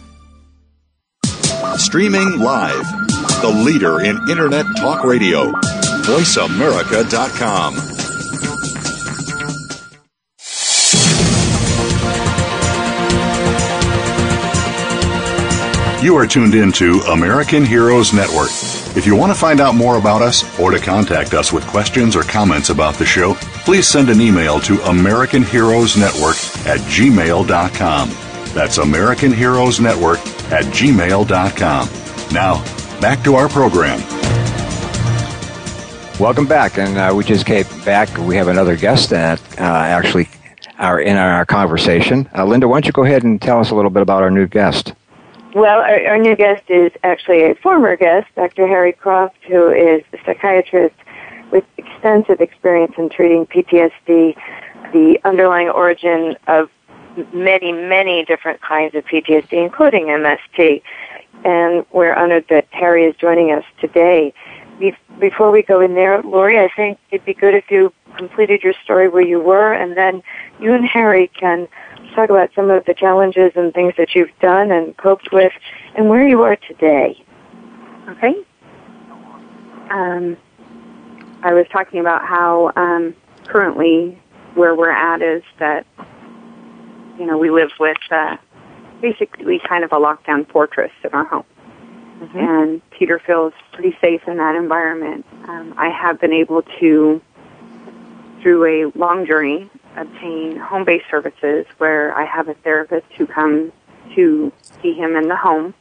[1.81, 2.83] Streaming live.
[3.41, 5.51] The leader in Internet talk radio.
[6.05, 7.73] VoiceAmerica.com.
[16.03, 18.51] You are tuned in to American Heroes Network.
[18.95, 22.15] If you want to find out more about us or to contact us with questions
[22.15, 23.33] or comments about the show,
[23.65, 26.35] please send an email to American Heroes Network
[26.67, 28.09] at gmail.com.
[28.53, 30.19] That's American Heroes Network
[30.51, 31.89] at gmail.com.
[32.33, 33.99] Now, back to our program.
[36.19, 38.15] Welcome back, and uh, we just came back.
[38.19, 40.29] We have another guest that uh, actually
[40.77, 42.29] are in our conversation.
[42.35, 44.29] Uh, Linda, why don't you go ahead and tell us a little bit about our
[44.29, 44.93] new guest?
[45.55, 48.67] Well, our, our new guest is actually a former guest, Dr.
[48.67, 50.95] Harry Croft, who is a psychiatrist
[51.51, 54.35] with extensive experience in treating PTSD,
[54.93, 56.69] the underlying origin of
[57.33, 60.81] many, many different kinds of PTSD, including MST.
[61.43, 64.33] And we're honored that Harry is joining us today.
[65.19, 68.73] Before we go in there, Lori, I think it'd be good if you completed your
[68.83, 70.23] story where you were, and then
[70.59, 71.67] you and Harry can
[72.15, 75.53] talk about some of the challenges and things that you've done and coped with,
[75.95, 77.23] and where you are today.
[78.09, 78.33] Okay.
[79.89, 80.37] Um,
[81.43, 84.19] I was talking about how um, currently
[84.55, 85.85] where we're at is that
[87.21, 88.35] you know we live with uh,
[88.99, 91.45] basically kind of a lockdown fortress in our home,
[92.19, 92.37] mm-hmm.
[92.37, 95.23] and Peter feels pretty safe in that environment.
[95.47, 97.21] Um, I have been able to,
[98.41, 103.71] through a long journey, obtain home-based services where I have a therapist who comes
[104.15, 105.75] to see him in the home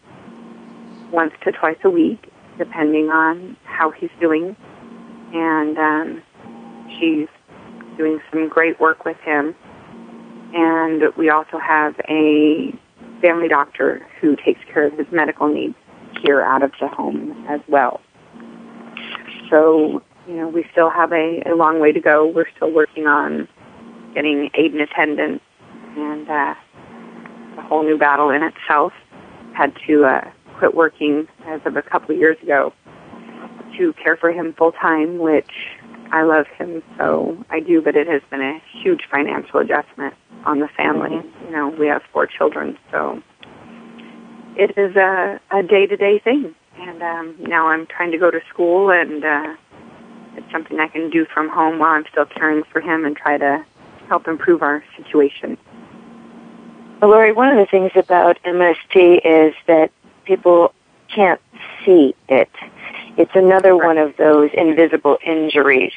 [1.11, 4.57] once to twice a week, depending on how he's doing.
[5.33, 6.22] And um,
[6.98, 7.29] she's
[7.96, 9.55] doing some great work with him.
[10.55, 12.75] And we also have a
[13.21, 15.75] family doctor who takes care of his medical needs
[16.23, 18.01] here out of the home as well.
[19.49, 22.27] So, you know, we still have a, a long way to go.
[22.27, 23.49] We're still working on
[24.15, 25.43] getting aid and attendance,
[25.97, 26.55] and uh,
[27.59, 28.93] a whole new battle in itself.
[29.55, 32.73] Had to uh, quit working as of a couple of years ago
[33.77, 35.51] to care for him full time, which
[36.12, 40.61] I love him so I do, but it has been a huge financial adjustment on
[40.61, 41.11] the family.
[41.11, 41.44] Mm-hmm.
[41.44, 43.23] You know, we have four children, so
[44.56, 46.54] it is a a day to day thing.
[46.79, 49.54] And um, now I'm trying to go to school, and uh,
[50.37, 53.37] it's something I can do from home while I'm still caring for him and try
[53.38, 53.65] to
[54.08, 55.58] help improve our situation.
[57.00, 59.90] Well, Lori, one of the things about MST is that
[60.25, 60.75] people
[61.15, 61.40] can't
[61.85, 62.50] see it.
[63.21, 65.92] It's another one of those invisible injuries.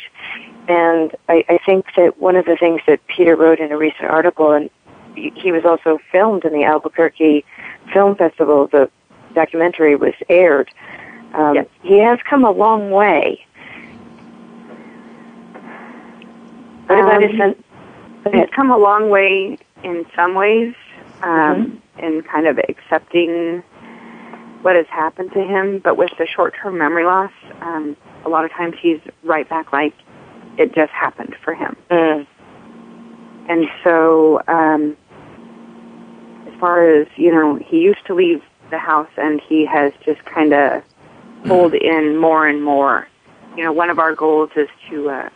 [0.68, 4.10] And I, I think that one of the things that Peter wrote in a recent
[4.10, 4.70] article, and
[5.16, 7.46] he was also filmed in the Albuquerque
[7.94, 8.90] Film Festival, the
[9.34, 10.70] documentary was aired.
[11.34, 11.68] Um, yes.
[11.82, 13.46] He has come a long way.
[16.88, 17.56] What about Um, his son?
[18.34, 20.74] He's come a long way in some ways,
[21.22, 22.06] um, Mm-hmm.
[22.06, 23.64] in kind of accepting
[24.64, 25.80] what has happened to him.
[25.80, 27.96] But with the short-term memory loss, um,
[28.26, 29.94] a lot of times he's right back like
[30.58, 31.76] it just happened for him.
[31.92, 32.28] Mm.
[33.50, 34.98] And so, um,
[36.48, 38.42] as far as you know, he used to leave
[38.72, 40.82] the house, and he has just kind of
[41.46, 43.08] pulled in more and more.
[43.58, 45.30] You know, one of our goals is to uh,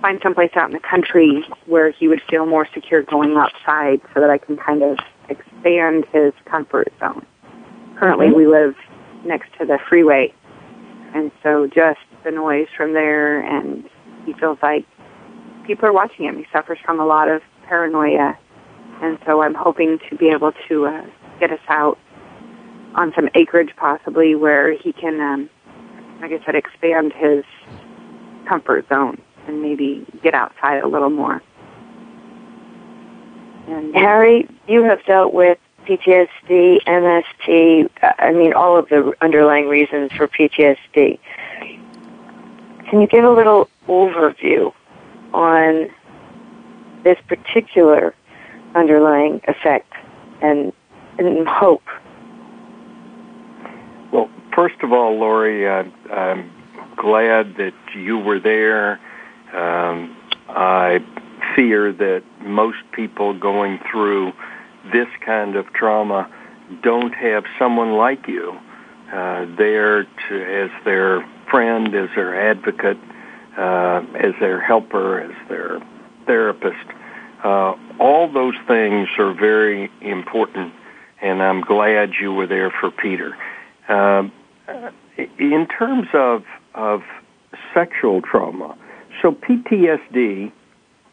[0.00, 4.20] find someplace out in the country where he would feel more secure going outside, so
[4.20, 4.98] that I can kind of
[5.28, 7.26] expand his comfort zone.
[7.98, 8.74] Currently, we live
[9.24, 10.32] next to the freeway,
[11.14, 13.84] and so just the noise from there, and
[14.26, 14.84] he feels like
[15.66, 16.36] people are watching him.
[16.36, 18.36] He suffers from a lot of paranoia,
[19.00, 21.06] and so I'm hoping to be able to uh,
[21.40, 21.98] get us out
[22.94, 25.50] on some acreage, possibly where he can, um,
[26.20, 27.44] like I said, expand his
[28.48, 31.42] comfort zone and maybe get outside a little more.
[33.66, 39.68] And Harry, you have dealt with PTSD, MST, uh, I mean, all of the underlying
[39.68, 41.18] reasons for PTSD.
[42.88, 44.72] Can you give a little overview
[45.32, 45.90] on
[47.02, 48.14] this particular
[48.74, 49.92] underlying effect
[50.40, 50.72] and,
[51.18, 51.84] and hope?
[54.12, 56.50] Well, first of all, Lori, uh, I'm
[56.96, 59.00] glad that you were there.
[59.52, 60.16] Um,
[60.48, 61.00] I
[61.54, 64.32] fear that most people going through
[64.92, 66.30] this kind of trauma
[66.82, 68.58] don't have someone like you
[69.12, 72.98] uh, there to, as their friend, as their advocate,
[73.56, 75.80] uh, as their helper, as their
[76.26, 76.86] therapist.
[77.42, 80.72] Uh, all those things are very important,
[81.20, 83.36] and I'm glad you were there for Peter.
[83.88, 84.32] Um,
[85.38, 87.02] in terms of of
[87.72, 88.76] sexual trauma,
[89.22, 90.50] so PTSD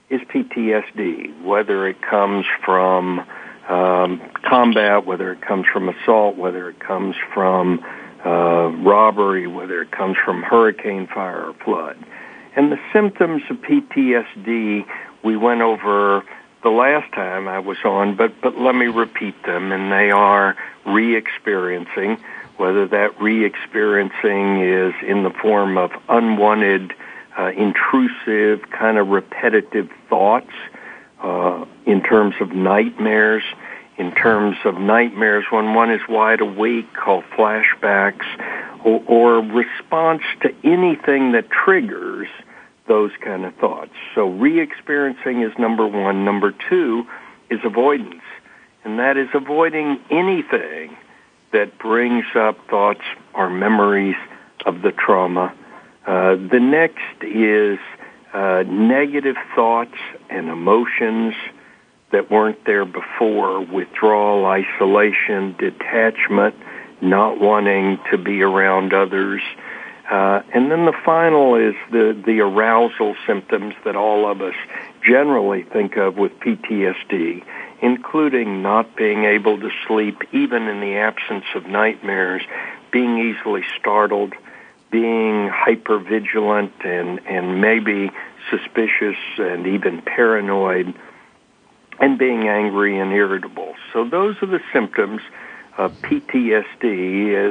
[0.09, 3.25] is PTSD, whether it comes from
[3.71, 7.83] um, combat, whether it comes from assault, whether it comes from
[8.25, 11.97] uh, robbery, whether it comes from hurricane, fire, or flood.
[12.55, 14.85] And the symptoms of PTSD
[15.23, 16.23] we went over
[16.63, 20.57] the last time I was on, but, but let me repeat them, and they are
[20.85, 22.17] re-experiencing,
[22.57, 26.93] whether that re-experiencing is in the form of unwanted,
[27.37, 30.51] uh, intrusive, kind of repetitive thoughts,
[31.21, 33.43] uh, in terms of nightmares,
[33.97, 38.25] in terms of nightmares when one is wide awake called flashbacks,
[38.83, 42.27] or, or response to anything that triggers
[42.87, 43.91] those kind of thoughts.
[44.15, 46.25] So re-experiencing is number one.
[46.25, 47.05] Number two
[47.49, 48.23] is avoidance.
[48.83, 50.97] And that is avoiding anything
[51.53, 53.03] that brings up thoughts
[53.33, 54.15] or memories
[54.65, 55.53] of the trauma.
[56.05, 57.77] Uh, the next is
[58.33, 59.97] uh, negative thoughts
[60.29, 61.33] and emotions
[62.11, 66.55] that weren't there before, withdrawal, isolation, detachment,
[67.01, 69.41] not wanting to be around others.
[70.09, 74.55] Uh, and then the final is the, the arousal symptoms that all of us
[75.07, 77.43] generally think of with PTSD,
[77.81, 82.43] including not being able to sleep even in the absence of nightmares,
[82.91, 84.33] being easily startled,
[84.91, 88.11] being hypervigilant and, and maybe
[88.49, 90.93] suspicious and even paranoid,
[91.99, 93.75] and being angry and irritable.
[93.93, 95.21] So those are the symptoms
[95.77, 96.81] of PTSD.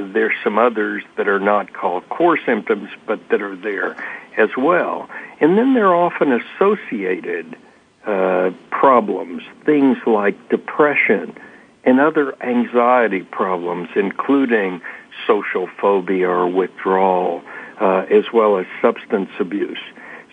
[0.08, 3.96] Uh, there's some others that are not called core symptoms, but that are there
[4.36, 5.08] as well.
[5.40, 7.56] And then they're often associated
[8.04, 11.36] uh, problems, things like depression
[11.84, 14.82] and other anxiety problems, including
[15.26, 17.42] social phobia or withdrawal,
[17.80, 19.78] uh, as well as substance abuse.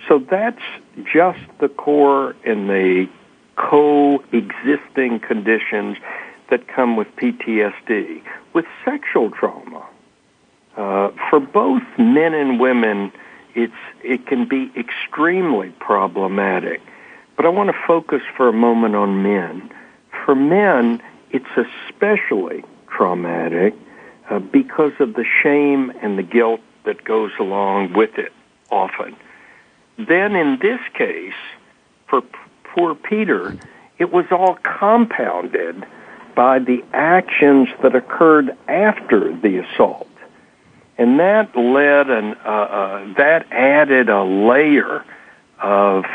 [0.07, 0.61] So that's
[1.11, 3.07] just the core and the
[3.55, 5.97] coexisting conditions
[6.49, 8.21] that come with PTSD.
[8.53, 9.86] With sexual trauma,
[10.78, 13.11] uh, for both men and women,
[13.55, 13.73] it's
[14.03, 16.82] it can be extremely problematic.
[17.36, 19.71] But I want to focus for a moment on men.
[20.25, 21.01] For men,
[21.32, 23.75] it's especially traumatic
[24.30, 28.32] uh, because of the shame and the guilt that goes along with it
[28.69, 29.15] often.
[29.97, 31.34] Then in this case,
[32.07, 33.57] for p- poor Peter,
[33.97, 35.86] it was all compounded
[36.36, 40.07] by the actions that occurred after the assault.
[40.97, 45.03] And that led and uh, uh, that added a layer
[45.59, 46.05] of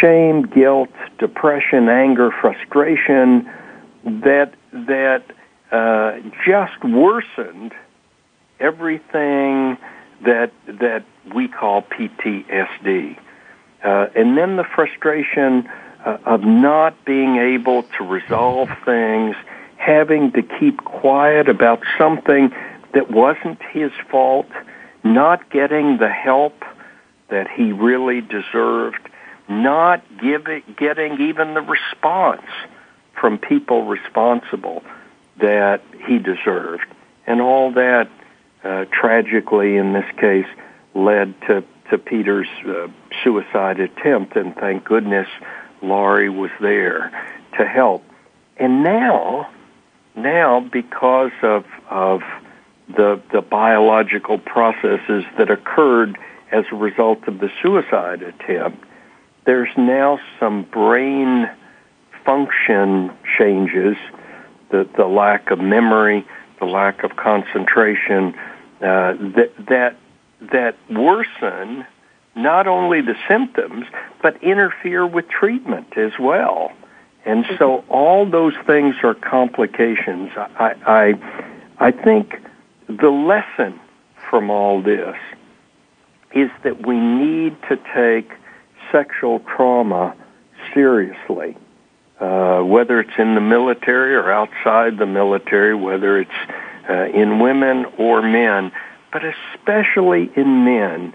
[0.00, 3.50] shame, guilt, depression, anger, frustration
[4.04, 5.24] that that
[5.72, 7.72] uh, just worsened
[8.60, 9.78] everything
[10.22, 11.04] that that
[11.34, 13.16] we call PTSD.
[13.82, 15.68] uh, and then the frustration
[16.04, 19.34] uh, of not being able to resolve things,
[19.76, 22.52] having to keep quiet about something
[22.92, 24.50] that wasn't his fault,
[25.02, 26.64] not getting the help
[27.28, 29.08] that he really deserved,
[29.48, 32.46] not giving, getting even the response
[33.18, 34.82] from people responsible
[35.38, 36.84] that he deserved.
[37.26, 38.10] And all that,
[38.64, 40.46] uh, tragically in this case,
[40.94, 42.88] led to, to Peter's uh,
[43.24, 44.36] suicide attempt.
[44.36, 45.28] And thank goodness
[45.82, 47.10] Laurie was there
[47.58, 48.04] to help.
[48.56, 49.50] And now,
[50.14, 52.22] now because of, of
[52.88, 56.18] the, the biological processes that occurred
[56.50, 58.84] as a result of the suicide attempt,
[59.44, 61.50] there's now some brain
[62.24, 63.96] function changes,
[64.72, 66.26] the, the lack of memory,
[66.58, 68.34] the lack of concentration,
[68.80, 69.96] uh, that, that,
[70.52, 71.86] that worsen
[72.34, 73.86] not only the symptoms,
[74.22, 76.72] but interfere with treatment as well.
[77.24, 80.30] And so all those things are complications.
[80.36, 82.34] I, I, I think
[82.88, 83.78] the lesson
[84.28, 85.16] from all this
[86.34, 88.32] is that we need to take
[88.90, 90.16] sexual trauma
[90.74, 91.56] seriously,
[92.22, 96.30] uh, whether it's in the military or outside the military, whether it's
[96.88, 98.70] uh, in women or men,
[99.12, 101.12] but especially in men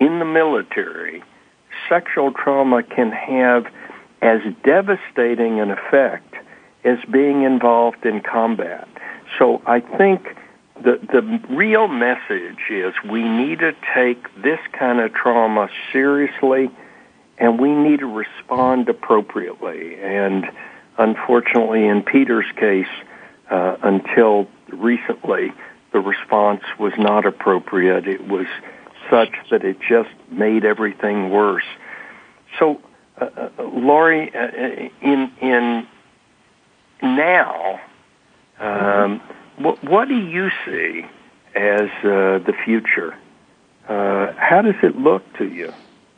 [0.00, 1.22] in the military,
[1.88, 3.66] sexual trauma can have
[4.22, 6.34] as devastating an effect
[6.82, 8.88] as being involved in combat.
[9.38, 10.34] So I think
[10.82, 16.70] the the real message is we need to take this kind of trauma seriously
[17.38, 20.46] and we need to respond appropriately and
[20.98, 22.88] unfortunately in Peter's case
[23.50, 25.52] uh, until recently
[25.92, 28.46] the response was not appropriate it was
[29.10, 31.64] such that it just made everything worse
[32.58, 32.80] so
[33.20, 35.86] uh, uh, Laurie uh, in in
[37.02, 37.80] now
[38.58, 39.20] um,
[39.56, 41.04] what, what do you see
[41.54, 43.16] as uh, the future?
[43.88, 45.72] Uh, how does it look to you?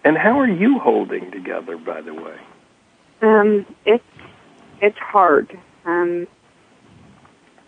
[0.04, 2.36] And how are you holding together, by the way?
[3.22, 4.04] Um, it's
[4.80, 5.58] it's hard.
[5.84, 6.26] Um,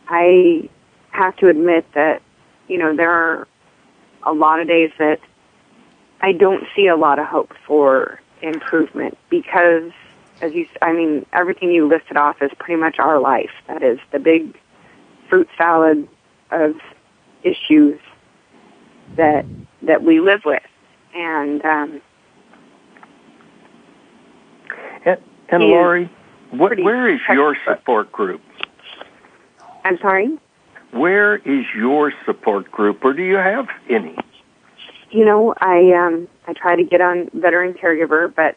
[0.09, 0.69] I
[1.11, 2.23] have to admit that
[2.69, 3.47] you know there are
[4.25, 5.21] a lot of days that
[6.21, 9.91] I don't see a lot of hope for improvement because,
[10.41, 13.51] as you, I mean, everything you listed off is pretty much our life.
[13.69, 14.59] That is the big
[15.29, 16.09] fruit salad
[16.51, 16.77] of
[17.43, 18.01] issues
[19.17, 19.45] that
[19.83, 20.63] that we live with,
[21.15, 22.01] and um,
[25.53, 26.11] and, Laurie,
[26.51, 28.41] what, where is your support group?
[29.85, 30.39] I'm sorry.
[30.93, 34.17] Where is your support group, or do you have any?
[35.11, 38.57] You know, I um, I try to get on Veteran Caregiver, but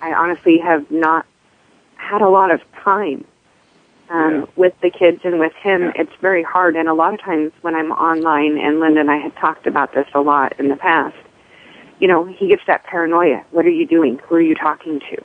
[0.00, 1.26] I honestly have not
[1.96, 3.24] had a lot of time
[4.10, 4.44] um, yeah.
[4.56, 5.92] with the kids and with him, yeah.
[5.96, 6.76] it's very hard.
[6.76, 9.94] And a lot of times when I'm online, and Linda and I had talked about
[9.94, 11.16] this a lot in the past,
[12.00, 13.44] you know, he gets that paranoia.
[13.50, 14.20] What are you doing?
[14.28, 15.24] Who are you talking to?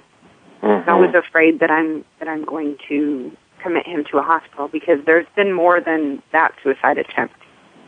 [0.61, 0.89] Mm-hmm.
[0.89, 3.31] I was afraid that I'm that I'm going to
[3.61, 7.35] commit him to a hospital because there's been more than that suicide attempt.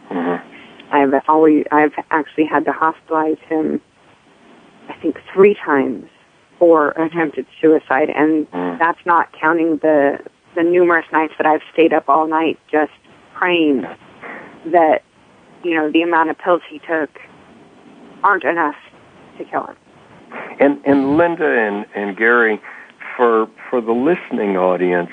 [0.09, 0.95] Mm-hmm.
[0.95, 3.81] I've always I've actually had to hospitalize him.
[4.89, 6.05] I think three times
[6.59, 8.79] for attempted suicide, and mm.
[8.79, 10.19] that's not counting the
[10.55, 12.91] the numerous nights that I've stayed up all night just
[13.33, 13.85] praying
[14.67, 15.01] that,
[15.63, 17.09] you know, the amount of pills he took
[18.23, 18.75] aren't enough
[19.37, 19.75] to kill him.
[20.59, 22.61] And and Linda and, and Gary,
[23.15, 25.11] for for the listening audience,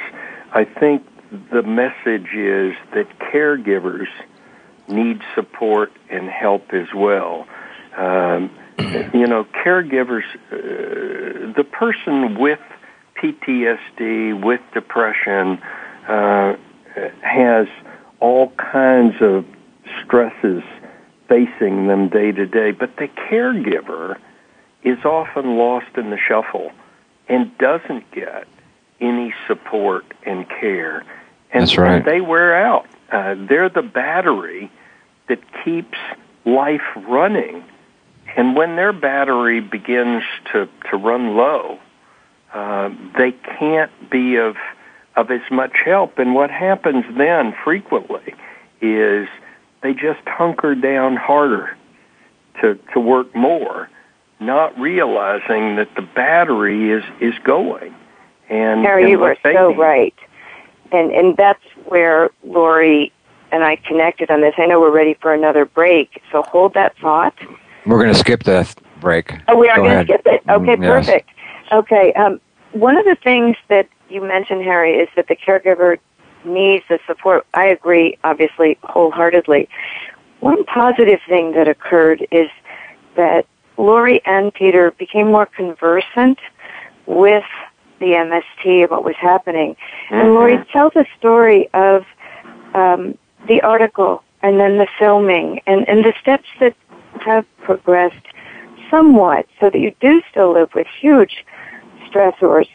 [0.53, 1.05] I think
[1.51, 4.09] the message is that caregivers
[4.89, 7.47] need support and help as well.
[7.97, 12.61] Um, you know, caregivers, uh, the person with
[13.23, 15.59] PTSD, with depression,
[16.09, 16.57] uh,
[17.21, 17.67] has
[18.21, 19.45] all kinds of
[20.03, 20.63] stresses
[21.29, 24.17] facing them day to day, but the caregiver
[24.89, 26.73] is often lost in the shuffle
[27.29, 28.47] and doesn't get
[29.01, 31.05] any support and care.
[31.53, 32.05] And, That's right.
[32.05, 32.87] they wear out.
[33.11, 34.71] Uh, they're the battery
[35.29, 35.99] that keeps
[36.45, 37.65] life running.
[38.37, 40.23] And when their battery begins
[40.53, 41.79] to, to run low,
[42.53, 44.57] uh, they can't be of
[45.17, 46.19] of as much help.
[46.19, 48.35] And what happens then frequently
[48.81, 49.29] is
[49.83, 51.77] they just hunker down harder
[52.61, 53.91] to to work more,
[54.41, 57.95] not realizing that the battery is is going.
[58.51, 59.79] And, Harry, and you were so need.
[59.79, 60.15] right,
[60.93, 63.13] and and that's where Lori
[63.53, 64.55] and I connected on this.
[64.59, 67.35] I know we're ready for another break, so hold that thought.
[67.87, 68.69] We're going to skip the
[69.01, 69.33] break.
[69.49, 70.43] Oh, we are Go going to skip it.
[70.49, 71.07] Okay, Mm, yes.
[71.07, 71.31] perfect.
[71.73, 72.13] Okay.
[72.15, 72.41] Um,
[72.73, 75.99] one of the things that you mentioned, Harry, is that the caregiver
[76.45, 77.47] needs the support.
[77.55, 79.69] I agree, obviously, wholeheartedly.
[80.41, 82.49] One positive thing that occurred is
[83.17, 83.47] that
[83.79, 86.39] Lori and Peter became more conversant
[87.07, 87.45] with
[88.01, 89.77] the MST and what was happening.
[90.11, 92.05] And Lori tells a story of
[92.75, 93.17] um,
[93.47, 96.75] the article and then the filming and, and the steps that
[97.25, 98.27] have progressed
[98.91, 101.45] somewhat so that you do still live with huge
[102.09, 102.69] stressors.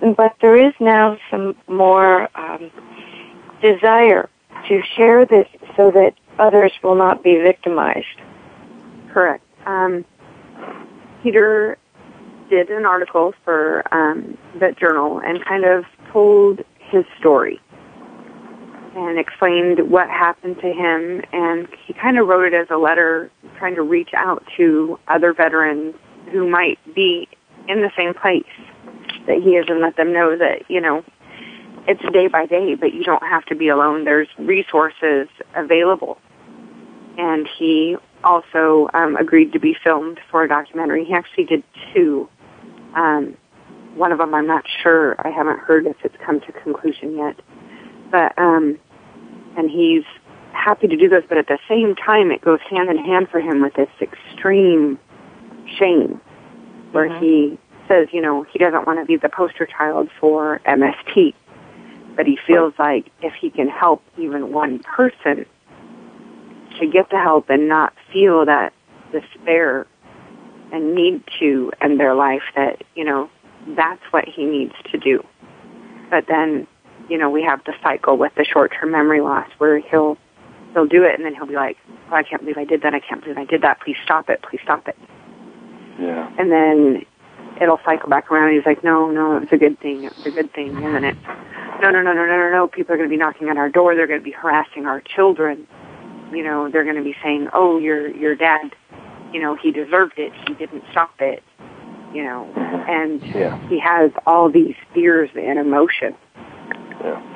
[0.00, 2.70] But there is now some more um,
[3.60, 4.28] desire
[4.68, 5.46] to share this
[5.76, 8.06] so that others will not be victimized.
[9.12, 9.44] Correct.
[9.66, 10.04] Um,
[11.22, 11.78] Peter
[12.50, 17.60] did an article for um, Vet Journal and kind of told his story
[18.94, 21.22] and explained what happened to him.
[21.32, 25.32] And he kind of wrote it as a letter trying to reach out to other
[25.32, 25.94] veterans
[26.30, 27.28] who might be
[27.68, 28.44] in the same place
[29.26, 31.04] that he is and let them know that, you know,
[31.88, 34.04] it's day by day, but you don't have to be alone.
[34.04, 36.18] There's resources available.
[37.18, 41.04] And he also um, agreed to be filmed for a documentary.
[41.04, 41.62] He actually did
[41.92, 42.28] two.
[42.94, 43.36] Um,
[43.94, 45.16] one of them I'm not sure.
[45.18, 47.36] I haven't heard if it's come to conclusion yet.
[48.10, 48.78] But um,
[49.56, 50.04] and he's
[50.52, 53.40] happy to do this, but at the same time, it goes hand in hand for
[53.40, 54.98] him with this extreme
[55.78, 56.20] shame,
[56.92, 57.58] where he
[57.88, 61.34] says, you know, he doesn't want to be the poster child for MST,
[62.16, 65.46] but he feels like if he can help even one person
[66.82, 68.72] to get the help and not feel that
[69.12, 69.86] despair
[70.72, 73.30] and need to end their life, that you know,
[73.76, 75.24] that's what he needs to do.
[76.10, 76.66] But then
[77.08, 80.16] you know, we have the cycle with the short-term memory loss where he'll
[80.72, 81.76] he'll do it and then he'll be like,
[82.10, 82.94] "Oh, I can't believe I did that.
[82.94, 83.80] I can't believe I did that.
[83.80, 84.42] Please stop it.
[84.42, 84.96] Please stop it."
[86.00, 86.32] Yeah.
[86.38, 87.04] And then
[87.60, 88.48] it'll cycle back around.
[88.48, 90.04] And he's like, "No, no, it's a good thing.
[90.04, 91.18] It's a good thing." And then it's,
[91.80, 92.66] "No, no, no, no, no, no, no.
[92.66, 93.94] People are going to be knocking at our door.
[93.94, 95.66] They're going to be harassing our children.
[96.32, 98.74] You know, they're going to be saying, "Oh, your your dad,
[99.32, 100.32] you know, he deserved it.
[100.46, 101.42] He didn't stop it."
[102.14, 102.52] You know,
[102.88, 103.58] and Yeah.
[103.68, 106.16] he has all these fears and emotions.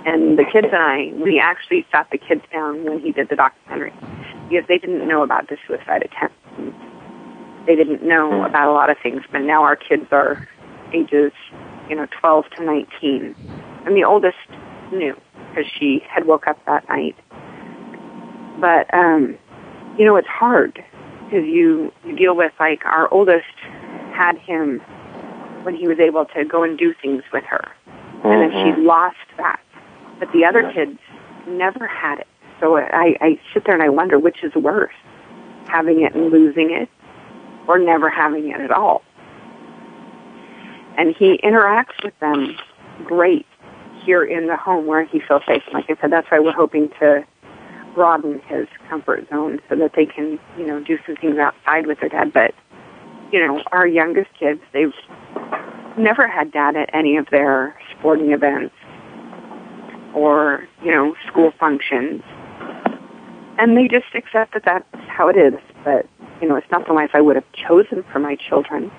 [0.04, 3.36] And the kids and I, we actually sat the kids down when he did the
[3.36, 3.92] documentary
[4.48, 6.36] because they didn't know about the suicide attempt.
[7.66, 8.44] They didn't know hmm.
[8.44, 10.46] about a lot of things, but now our kids are
[10.92, 11.32] ages,
[11.88, 13.34] you know, 12 to 19.
[13.84, 14.36] And the oldest
[14.92, 15.16] knew
[15.48, 17.16] because she had woke up that night.
[18.60, 19.36] But, um,
[19.98, 20.82] you know, it's hard
[21.24, 23.44] because you, you deal with like our oldest
[24.12, 24.80] had him
[25.62, 27.68] when he was able to go and do things with her.
[28.24, 29.60] And then she lost that.
[30.18, 30.98] But the other kids
[31.46, 32.26] never had it.
[32.60, 34.94] So I, I sit there and I wonder which is worse,
[35.66, 36.88] having it and losing it
[37.68, 39.02] or never having it at all.
[40.96, 42.56] And he interacts with them
[43.04, 43.46] great
[44.04, 45.62] here in the home where he feels safe.
[45.72, 47.24] Like I said, that's why we're hoping to
[47.96, 51.98] broaden his comfort zone so that they can, you know, do some things outside with
[51.98, 52.30] their dad.
[52.30, 52.54] But,
[53.32, 54.92] you know, our youngest kids, they've
[55.98, 58.74] never had dad at any of their sporting events
[60.14, 62.22] or, you know, school functions.
[63.58, 65.54] And they just accept that that's how it is.
[65.82, 66.06] But,
[66.42, 68.92] you know, it's not the life I would have chosen for my children.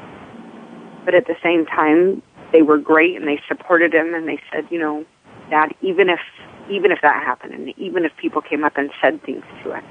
[1.05, 4.65] But at the same time, they were great and they supported him and they said,
[4.71, 5.05] you know,
[5.51, 6.19] Dad, even if
[6.69, 9.83] even if that happened and even if people came up and said things to us,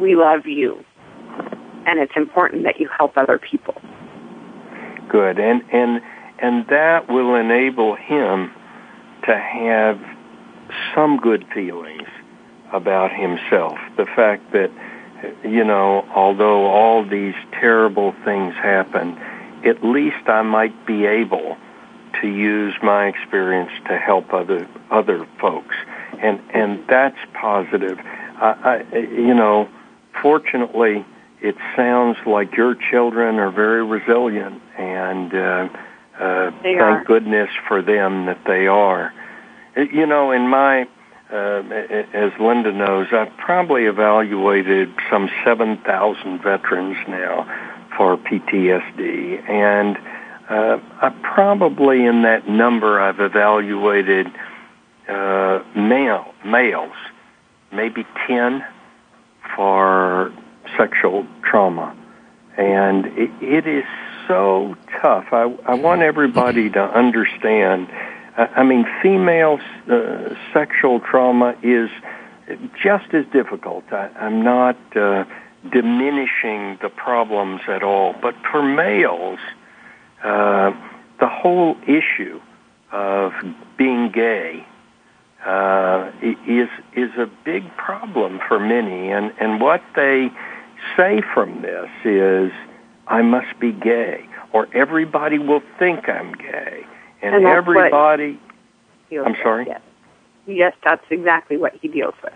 [0.00, 0.84] we love you.
[1.86, 3.74] And it's important that you help other people.
[5.08, 5.38] Good.
[5.38, 6.02] And and
[6.38, 8.52] and that will enable him
[9.24, 10.00] to have
[10.94, 12.08] some good feelings
[12.72, 13.78] about himself.
[13.96, 14.70] The fact that
[15.44, 19.16] you know, although all these terrible things happen,
[19.64, 21.56] at least I might be able
[22.20, 25.74] to use my experience to help other other folks,
[26.20, 27.98] and and that's positive.
[27.98, 29.68] I, I, you know,
[30.22, 31.04] fortunately,
[31.40, 35.68] it sounds like your children are very resilient, and uh,
[36.18, 37.04] uh, thank are.
[37.04, 39.12] goodness for them that they are.
[39.76, 40.88] Uh, You know, in my
[41.30, 41.62] uh,
[42.12, 47.44] as Linda knows, I've probably evaluated some 7,000 veterans now
[47.96, 49.98] for PTSD, and
[50.48, 54.28] uh, I probably in that number I've evaluated
[55.08, 56.94] uh, male males,
[57.72, 58.64] maybe 10
[59.54, 60.32] for
[60.76, 61.96] sexual trauma,
[62.56, 63.84] and it, it is
[64.28, 65.26] so tough.
[65.32, 67.88] I, I want everybody to understand.
[68.36, 69.58] I I mean, female
[69.90, 71.90] uh, sexual trauma is
[72.80, 73.84] just as difficult.
[73.92, 75.24] I, I'm not uh,
[75.70, 78.14] diminishing the problems at all.
[78.20, 79.52] But for males, uh,
[80.22, 82.40] the whole issue
[82.92, 83.32] of
[83.76, 84.66] being gay
[85.44, 90.30] uh, is is a big problem for many, and and what they
[90.96, 92.50] say from this is,
[93.06, 96.84] "I must be gay," or "Everybody will think I'm gay,"
[97.22, 98.40] and, And everybody.
[99.12, 99.66] I'm with, sorry.
[99.68, 99.80] Yes.
[100.46, 102.34] yes, that's exactly what he deals with.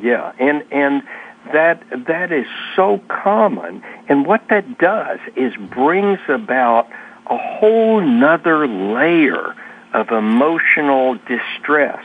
[0.00, 1.02] Yeah, and and
[1.52, 6.88] that that is so common, and what that does is brings about
[7.26, 9.54] a whole nother layer
[9.92, 12.04] of emotional distress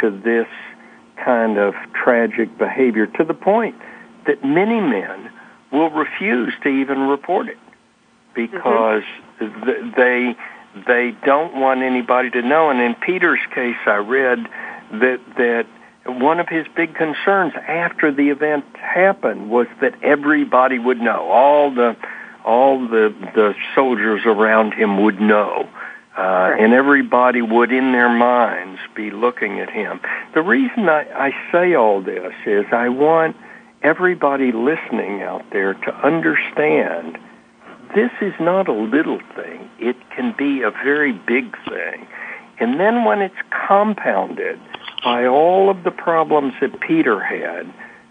[0.00, 0.48] to this
[1.16, 3.76] kind of tragic behavior to the point
[4.26, 5.30] that many men
[5.70, 7.58] will refuse to even report it
[8.34, 9.02] because
[9.40, 9.64] mm-hmm.
[9.64, 10.36] th- they
[10.86, 12.70] they don't want anybody to know.
[12.70, 14.38] And in Peter's case I read
[14.92, 15.66] that that
[16.06, 21.28] one of his big concerns after the event happened was that everybody would know.
[21.30, 21.96] All the
[22.44, 25.68] all the the soldiers around him would know.
[26.16, 29.98] Uh, and everybody would in their minds be looking at him.
[30.32, 33.34] The reason I, I say all this is I want
[33.82, 37.18] everybody listening out there to understand
[37.96, 39.68] this is not a little thing.
[39.80, 42.06] It can be a very big thing.
[42.60, 43.34] And then when it's
[43.66, 44.60] compounded
[45.04, 47.66] by all of the problems that Peter had,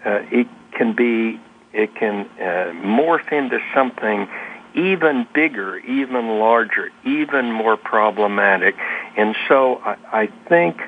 [0.06, 1.42] uh, it can be,
[1.74, 4.30] it can uh, morph into something
[4.76, 8.76] even bigger, even larger, even more problematic.
[9.18, 10.82] And so I, I think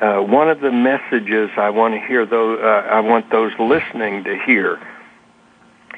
[0.00, 4.24] uh, one of the messages I want to hear, those, uh, I want those listening
[4.24, 4.80] to hear,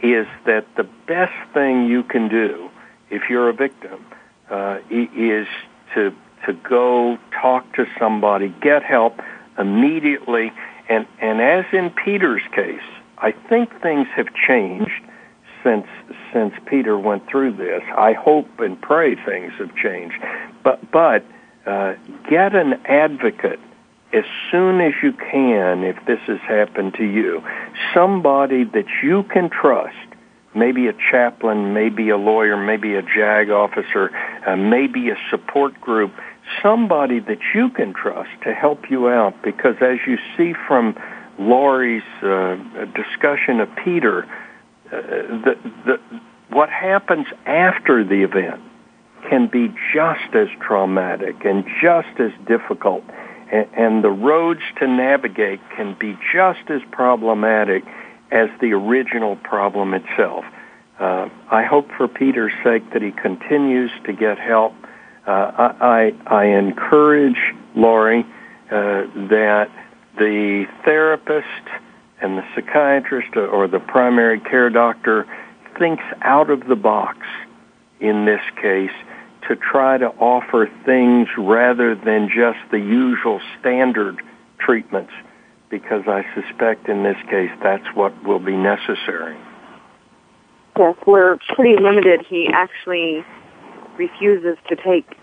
[0.03, 2.71] is that the best thing you can do
[3.11, 4.05] if you're a victim
[4.51, 5.47] uh, is
[5.95, 6.15] to
[6.47, 9.19] to go talk to somebody, get help
[9.59, 10.53] immediately.
[10.89, 12.83] And, and as in Peter's case,
[13.19, 15.03] I think things have changed
[15.63, 15.87] since,
[16.33, 17.83] since Peter went through this.
[17.97, 20.17] I hope and pray things have changed.
[20.63, 21.25] But, but,
[21.67, 21.95] uh,
[22.29, 23.61] get an advocate
[24.13, 27.43] as soon as you can if this has happened to you.
[27.95, 29.97] Somebody that you can trust
[30.55, 34.13] maybe a chaplain, maybe a lawyer, maybe a JAG officer,
[34.47, 36.13] uh, maybe a support group
[36.63, 40.97] somebody that you can trust to help you out because as you see from
[41.39, 42.57] Laurie's uh,
[42.95, 44.25] discussion of Peter,
[44.87, 46.01] uh, the, the,
[46.51, 48.63] what happens after the event
[49.29, 53.03] can be just as traumatic and just as difficult,
[53.51, 57.85] and, the roads to navigate can be just as problematic
[58.31, 60.45] as the original problem itself.
[60.99, 64.75] Uh, I hope for Peter's sake that he continues to get help
[65.27, 67.39] I, I encourage
[67.75, 68.27] Laurie
[68.71, 69.71] uh, that
[70.19, 71.47] the therapist
[72.21, 75.27] and the psychiatrist or the primary care doctor
[75.79, 77.19] thinks out of the box
[78.01, 78.93] in this case
[79.49, 84.23] to try to offer things rather than just the usual standard
[84.59, 85.13] treatments
[85.69, 89.37] because I suspect in this case that's what will be necessary.
[90.79, 92.25] Yes, we're pretty limited.
[92.29, 93.25] He actually
[93.97, 95.17] refuses to take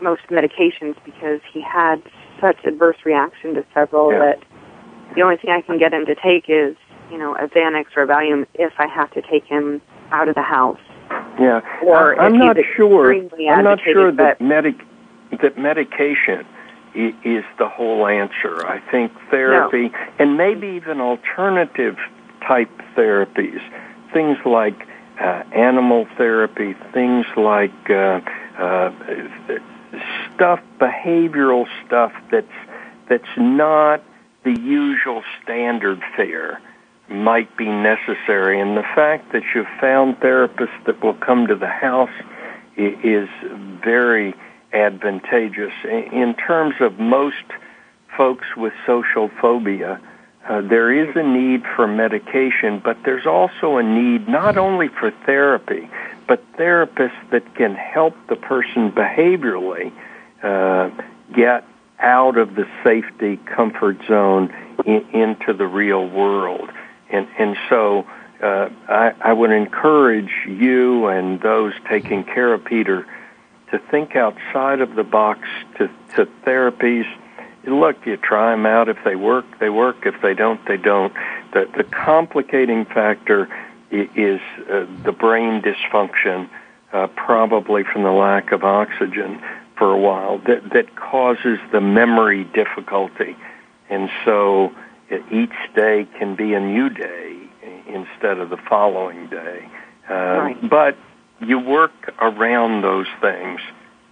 [0.00, 2.02] most medications because he had
[2.40, 4.18] such adverse reaction to several Yeah.
[4.20, 4.42] that
[5.14, 6.76] the only thing I can get him to take is,
[7.10, 10.34] you know, a Xanax or a Valium if I have to take him out of
[10.34, 10.80] the house.
[11.38, 13.12] Yeah, Or I'm not sure.
[13.12, 14.76] I'm not sure that medic
[15.42, 16.46] that medication
[16.94, 18.66] is the whole answer.
[18.66, 21.96] I think therapy and maybe even alternative
[22.46, 23.60] type therapies,
[24.12, 24.86] things like
[25.20, 28.20] uh, animal therapy, things like uh,
[28.58, 28.92] uh,
[30.34, 32.46] stuff, behavioral stuff that's
[33.08, 34.02] that's not
[34.44, 36.60] the usual standard fare
[37.08, 38.60] might be necessary.
[38.60, 42.08] And the fact that you've found therapists that will come to the house
[42.76, 43.28] is
[43.82, 44.34] very
[44.72, 45.72] advantageous.
[45.84, 47.44] In terms of most
[48.16, 50.00] folks with social phobia,
[50.50, 55.12] uh, there is a need for medication, but there's also a need not only for
[55.24, 55.88] therapy,
[56.26, 59.92] but therapists that can help the person behaviorally
[60.42, 60.90] uh,
[61.32, 61.64] get
[62.00, 64.52] out of the safety comfort zone
[64.84, 66.68] in, into the real world.
[67.10, 68.04] And, and so
[68.42, 73.06] uh, I, I would encourage you and those taking care of Peter
[73.70, 75.48] to think outside of the box
[75.78, 77.06] to, to therapies.
[77.64, 78.88] Look, you try them out.
[78.88, 80.06] If they work, they work.
[80.06, 81.12] If they don't, they don't.
[81.52, 83.48] The, the complicating factor
[83.90, 84.40] is
[84.70, 86.48] uh, the brain dysfunction,
[86.92, 89.42] uh, probably from the lack of oxygen
[89.76, 93.36] for a while, that, that causes the memory difficulty.
[93.88, 94.72] And so
[95.10, 97.36] uh, each day can be a new day
[97.88, 99.68] instead of the following day.
[100.08, 100.68] Uh, Right.
[100.68, 100.96] But
[101.40, 103.60] you work around those things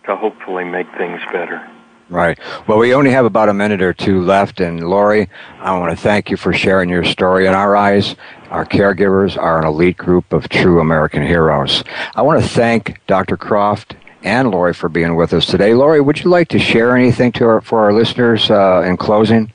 [0.05, 1.69] to hopefully make things better.
[2.11, 2.39] Right.
[2.67, 5.29] Well, we only have about a minute or two left, and Lori,
[5.61, 7.47] I want to thank you for sharing your story.
[7.47, 8.17] In our eyes,
[8.51, 11.85] our caregivers are an elite group of true American heroes.
[12.15, 13.37] I want to thank Dr.
[13.37, 15.75] Croft and Lori for being with us today.
[15.75, 19.53] Lori, would you like to share anything to our, for our listeners uh, in closing?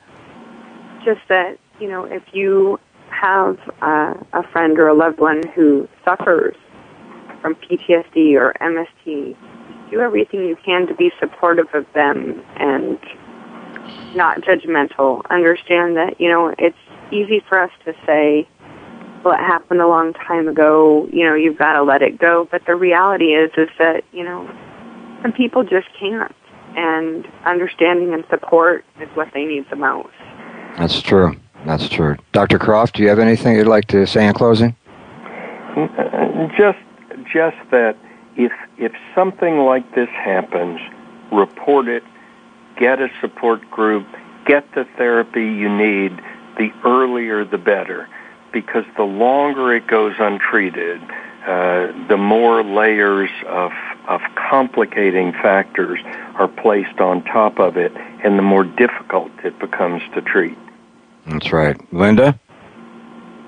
[1.03, 2.79] just that you know if you
[3.09, 6.55] have uh, a friend or a loved one who suffers
[7.41, 9.35] from PTSD or MST,
[9.93, 12.99] do everything you can to be supportive of them and
[14.15, 15.21] not judgmental.
[15.29, 16.77] Understand that you know it's
[17.11, 18.47] easy for us to say
[19.21, 21.07] what happened a long time ago.
[21.11, 24.23] You know you've got to let it go, but the reality is is that you
[24.23, 24.49] know
[25.21, 26.35] some people just can't,
[26.75, 30.09] and understanding and support is what they need the most.
[30.77, 31.35] That's true.
[31.65, 32.17] That's true.
[32.33, 32.59] Dr.
[32.59, 34.75] Croft, do you have anything you'd like to say in closing?
[35.77, 36.79] Uh, Just,
[37.31, 37.95] just that
[38.35, 40.79] if if something like this happens,
[41.31, 42.03] report it,
[42.77, 44.07] get a support group,
[44.45, 46.21] get the therapy you need.
[46.57, 48.07] The earlier, the better,
[48.51, 51.01] because the longer it goes untreated,
[51.47, 53.71] uh, the more layers of
[54.07, 55.99] of complicating factors
[56.35, 57.91] are placed on top of it,
[58.23, 60.57] and the more difficult it becomes to treat.
[61.25, 61.77] That's right.
[61.93, 62.39] Linda?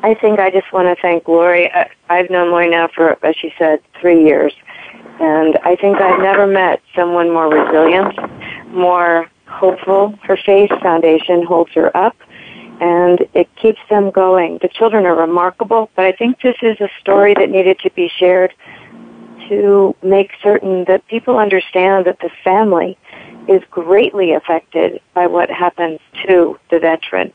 [0.04, 1.72] I think I just want to thank Lori.
[1.74, 4.54] I, I've known Lori now for, as she said, three years.
[5.20, 8.14] And I think I've never met someone more resilient,
[8.70, 10.18] more hopeful.
[10.24, 12.16] Her faith foundation holds her up
[12.82, 14.60] and it keeps them going.
[14.62, 18.10] The children are remarkable, but I think this is a story that needed to be
[18.10, 18.54] shared
[19.48, 22.98] to make certain that people understand that the family
[23.48, 27.32] is greatly affected by what happens to the veteran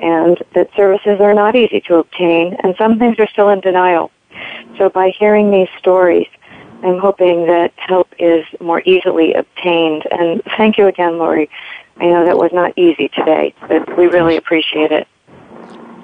[0.00, 4.10] and that services are not easy to obtain and some things are still in denial.
[4.78, 6.26] So by hearing these stories,
[6.82, 10.04] I'm hoping that help is more easily obtained.
[10.10, 11.48] And thank you again, Lori.
[11.98, 15.06] I know that was not easy today, but we really appreciate it.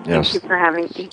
[0.07, 0.31] Yes.
[0.31, 1.11] Thank you for having me.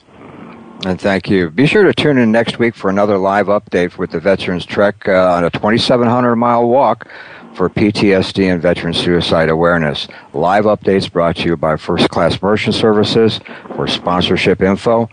[0.85, 1.49] And thank you.
[1.49, 5.07] Be sure to tune in next week for another live update with the Veterans Trek
[5.07, 7.09] uh, on a 2,700 mile walk
[7.55, 10.07] for PTSD and veteran suicide awareness.
[10.33, 13.39] Live updates brought to you by First Class Merchant Services.
[13.75, 15.09] For sponsorship info,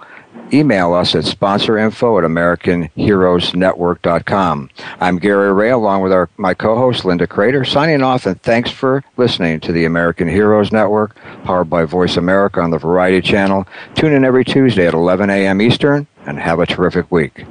[0.52, 4.70] email us at sponsorinfo at AmericanHeroesNetwork.com.
[5.00, 9.02] I'm Gary Ray along with our, my co-host Linda Crater signing off and thanks for
[9.16, 13.66] listening to the American Heroes Network powered by Voice America on the Variety Channel.
[13.94, 15.62] Tune in every Tuesday at 11 a.m.
[15.62, 17.44] Eastern and have a terrific week.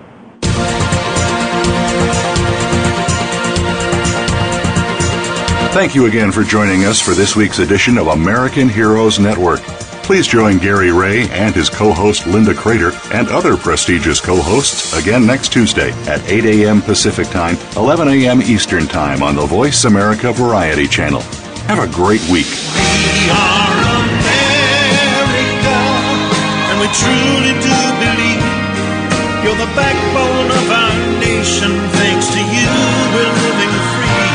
[5.73, 9.61] Thank you again for joining us for this week's edition of American Heroes Network.
[10.03, 15.53] Please join Gary Ray and his co-host Linda Crater and other prestigious co-hosts again next
[15.53, 16.81] Tuesday at 8 a.m.
[16.81, 18.41] Pacific Time, 11 a.m.
[18.41, 21.21] Eastern Time on the Voice America Variety Channel.
[21.71, 22.47] Have a great week.
[22.75, 23.71] We are
[24.03, 25.79] America,
[26.67, 28.43] and we truly do believe
[29.45, 31.71] you're the backbone of our nation.
[31.95, 32.69] Thanks to you,
[33.15, 34.33] we're living free.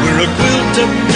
[0.00, 1.13] We're a quilt.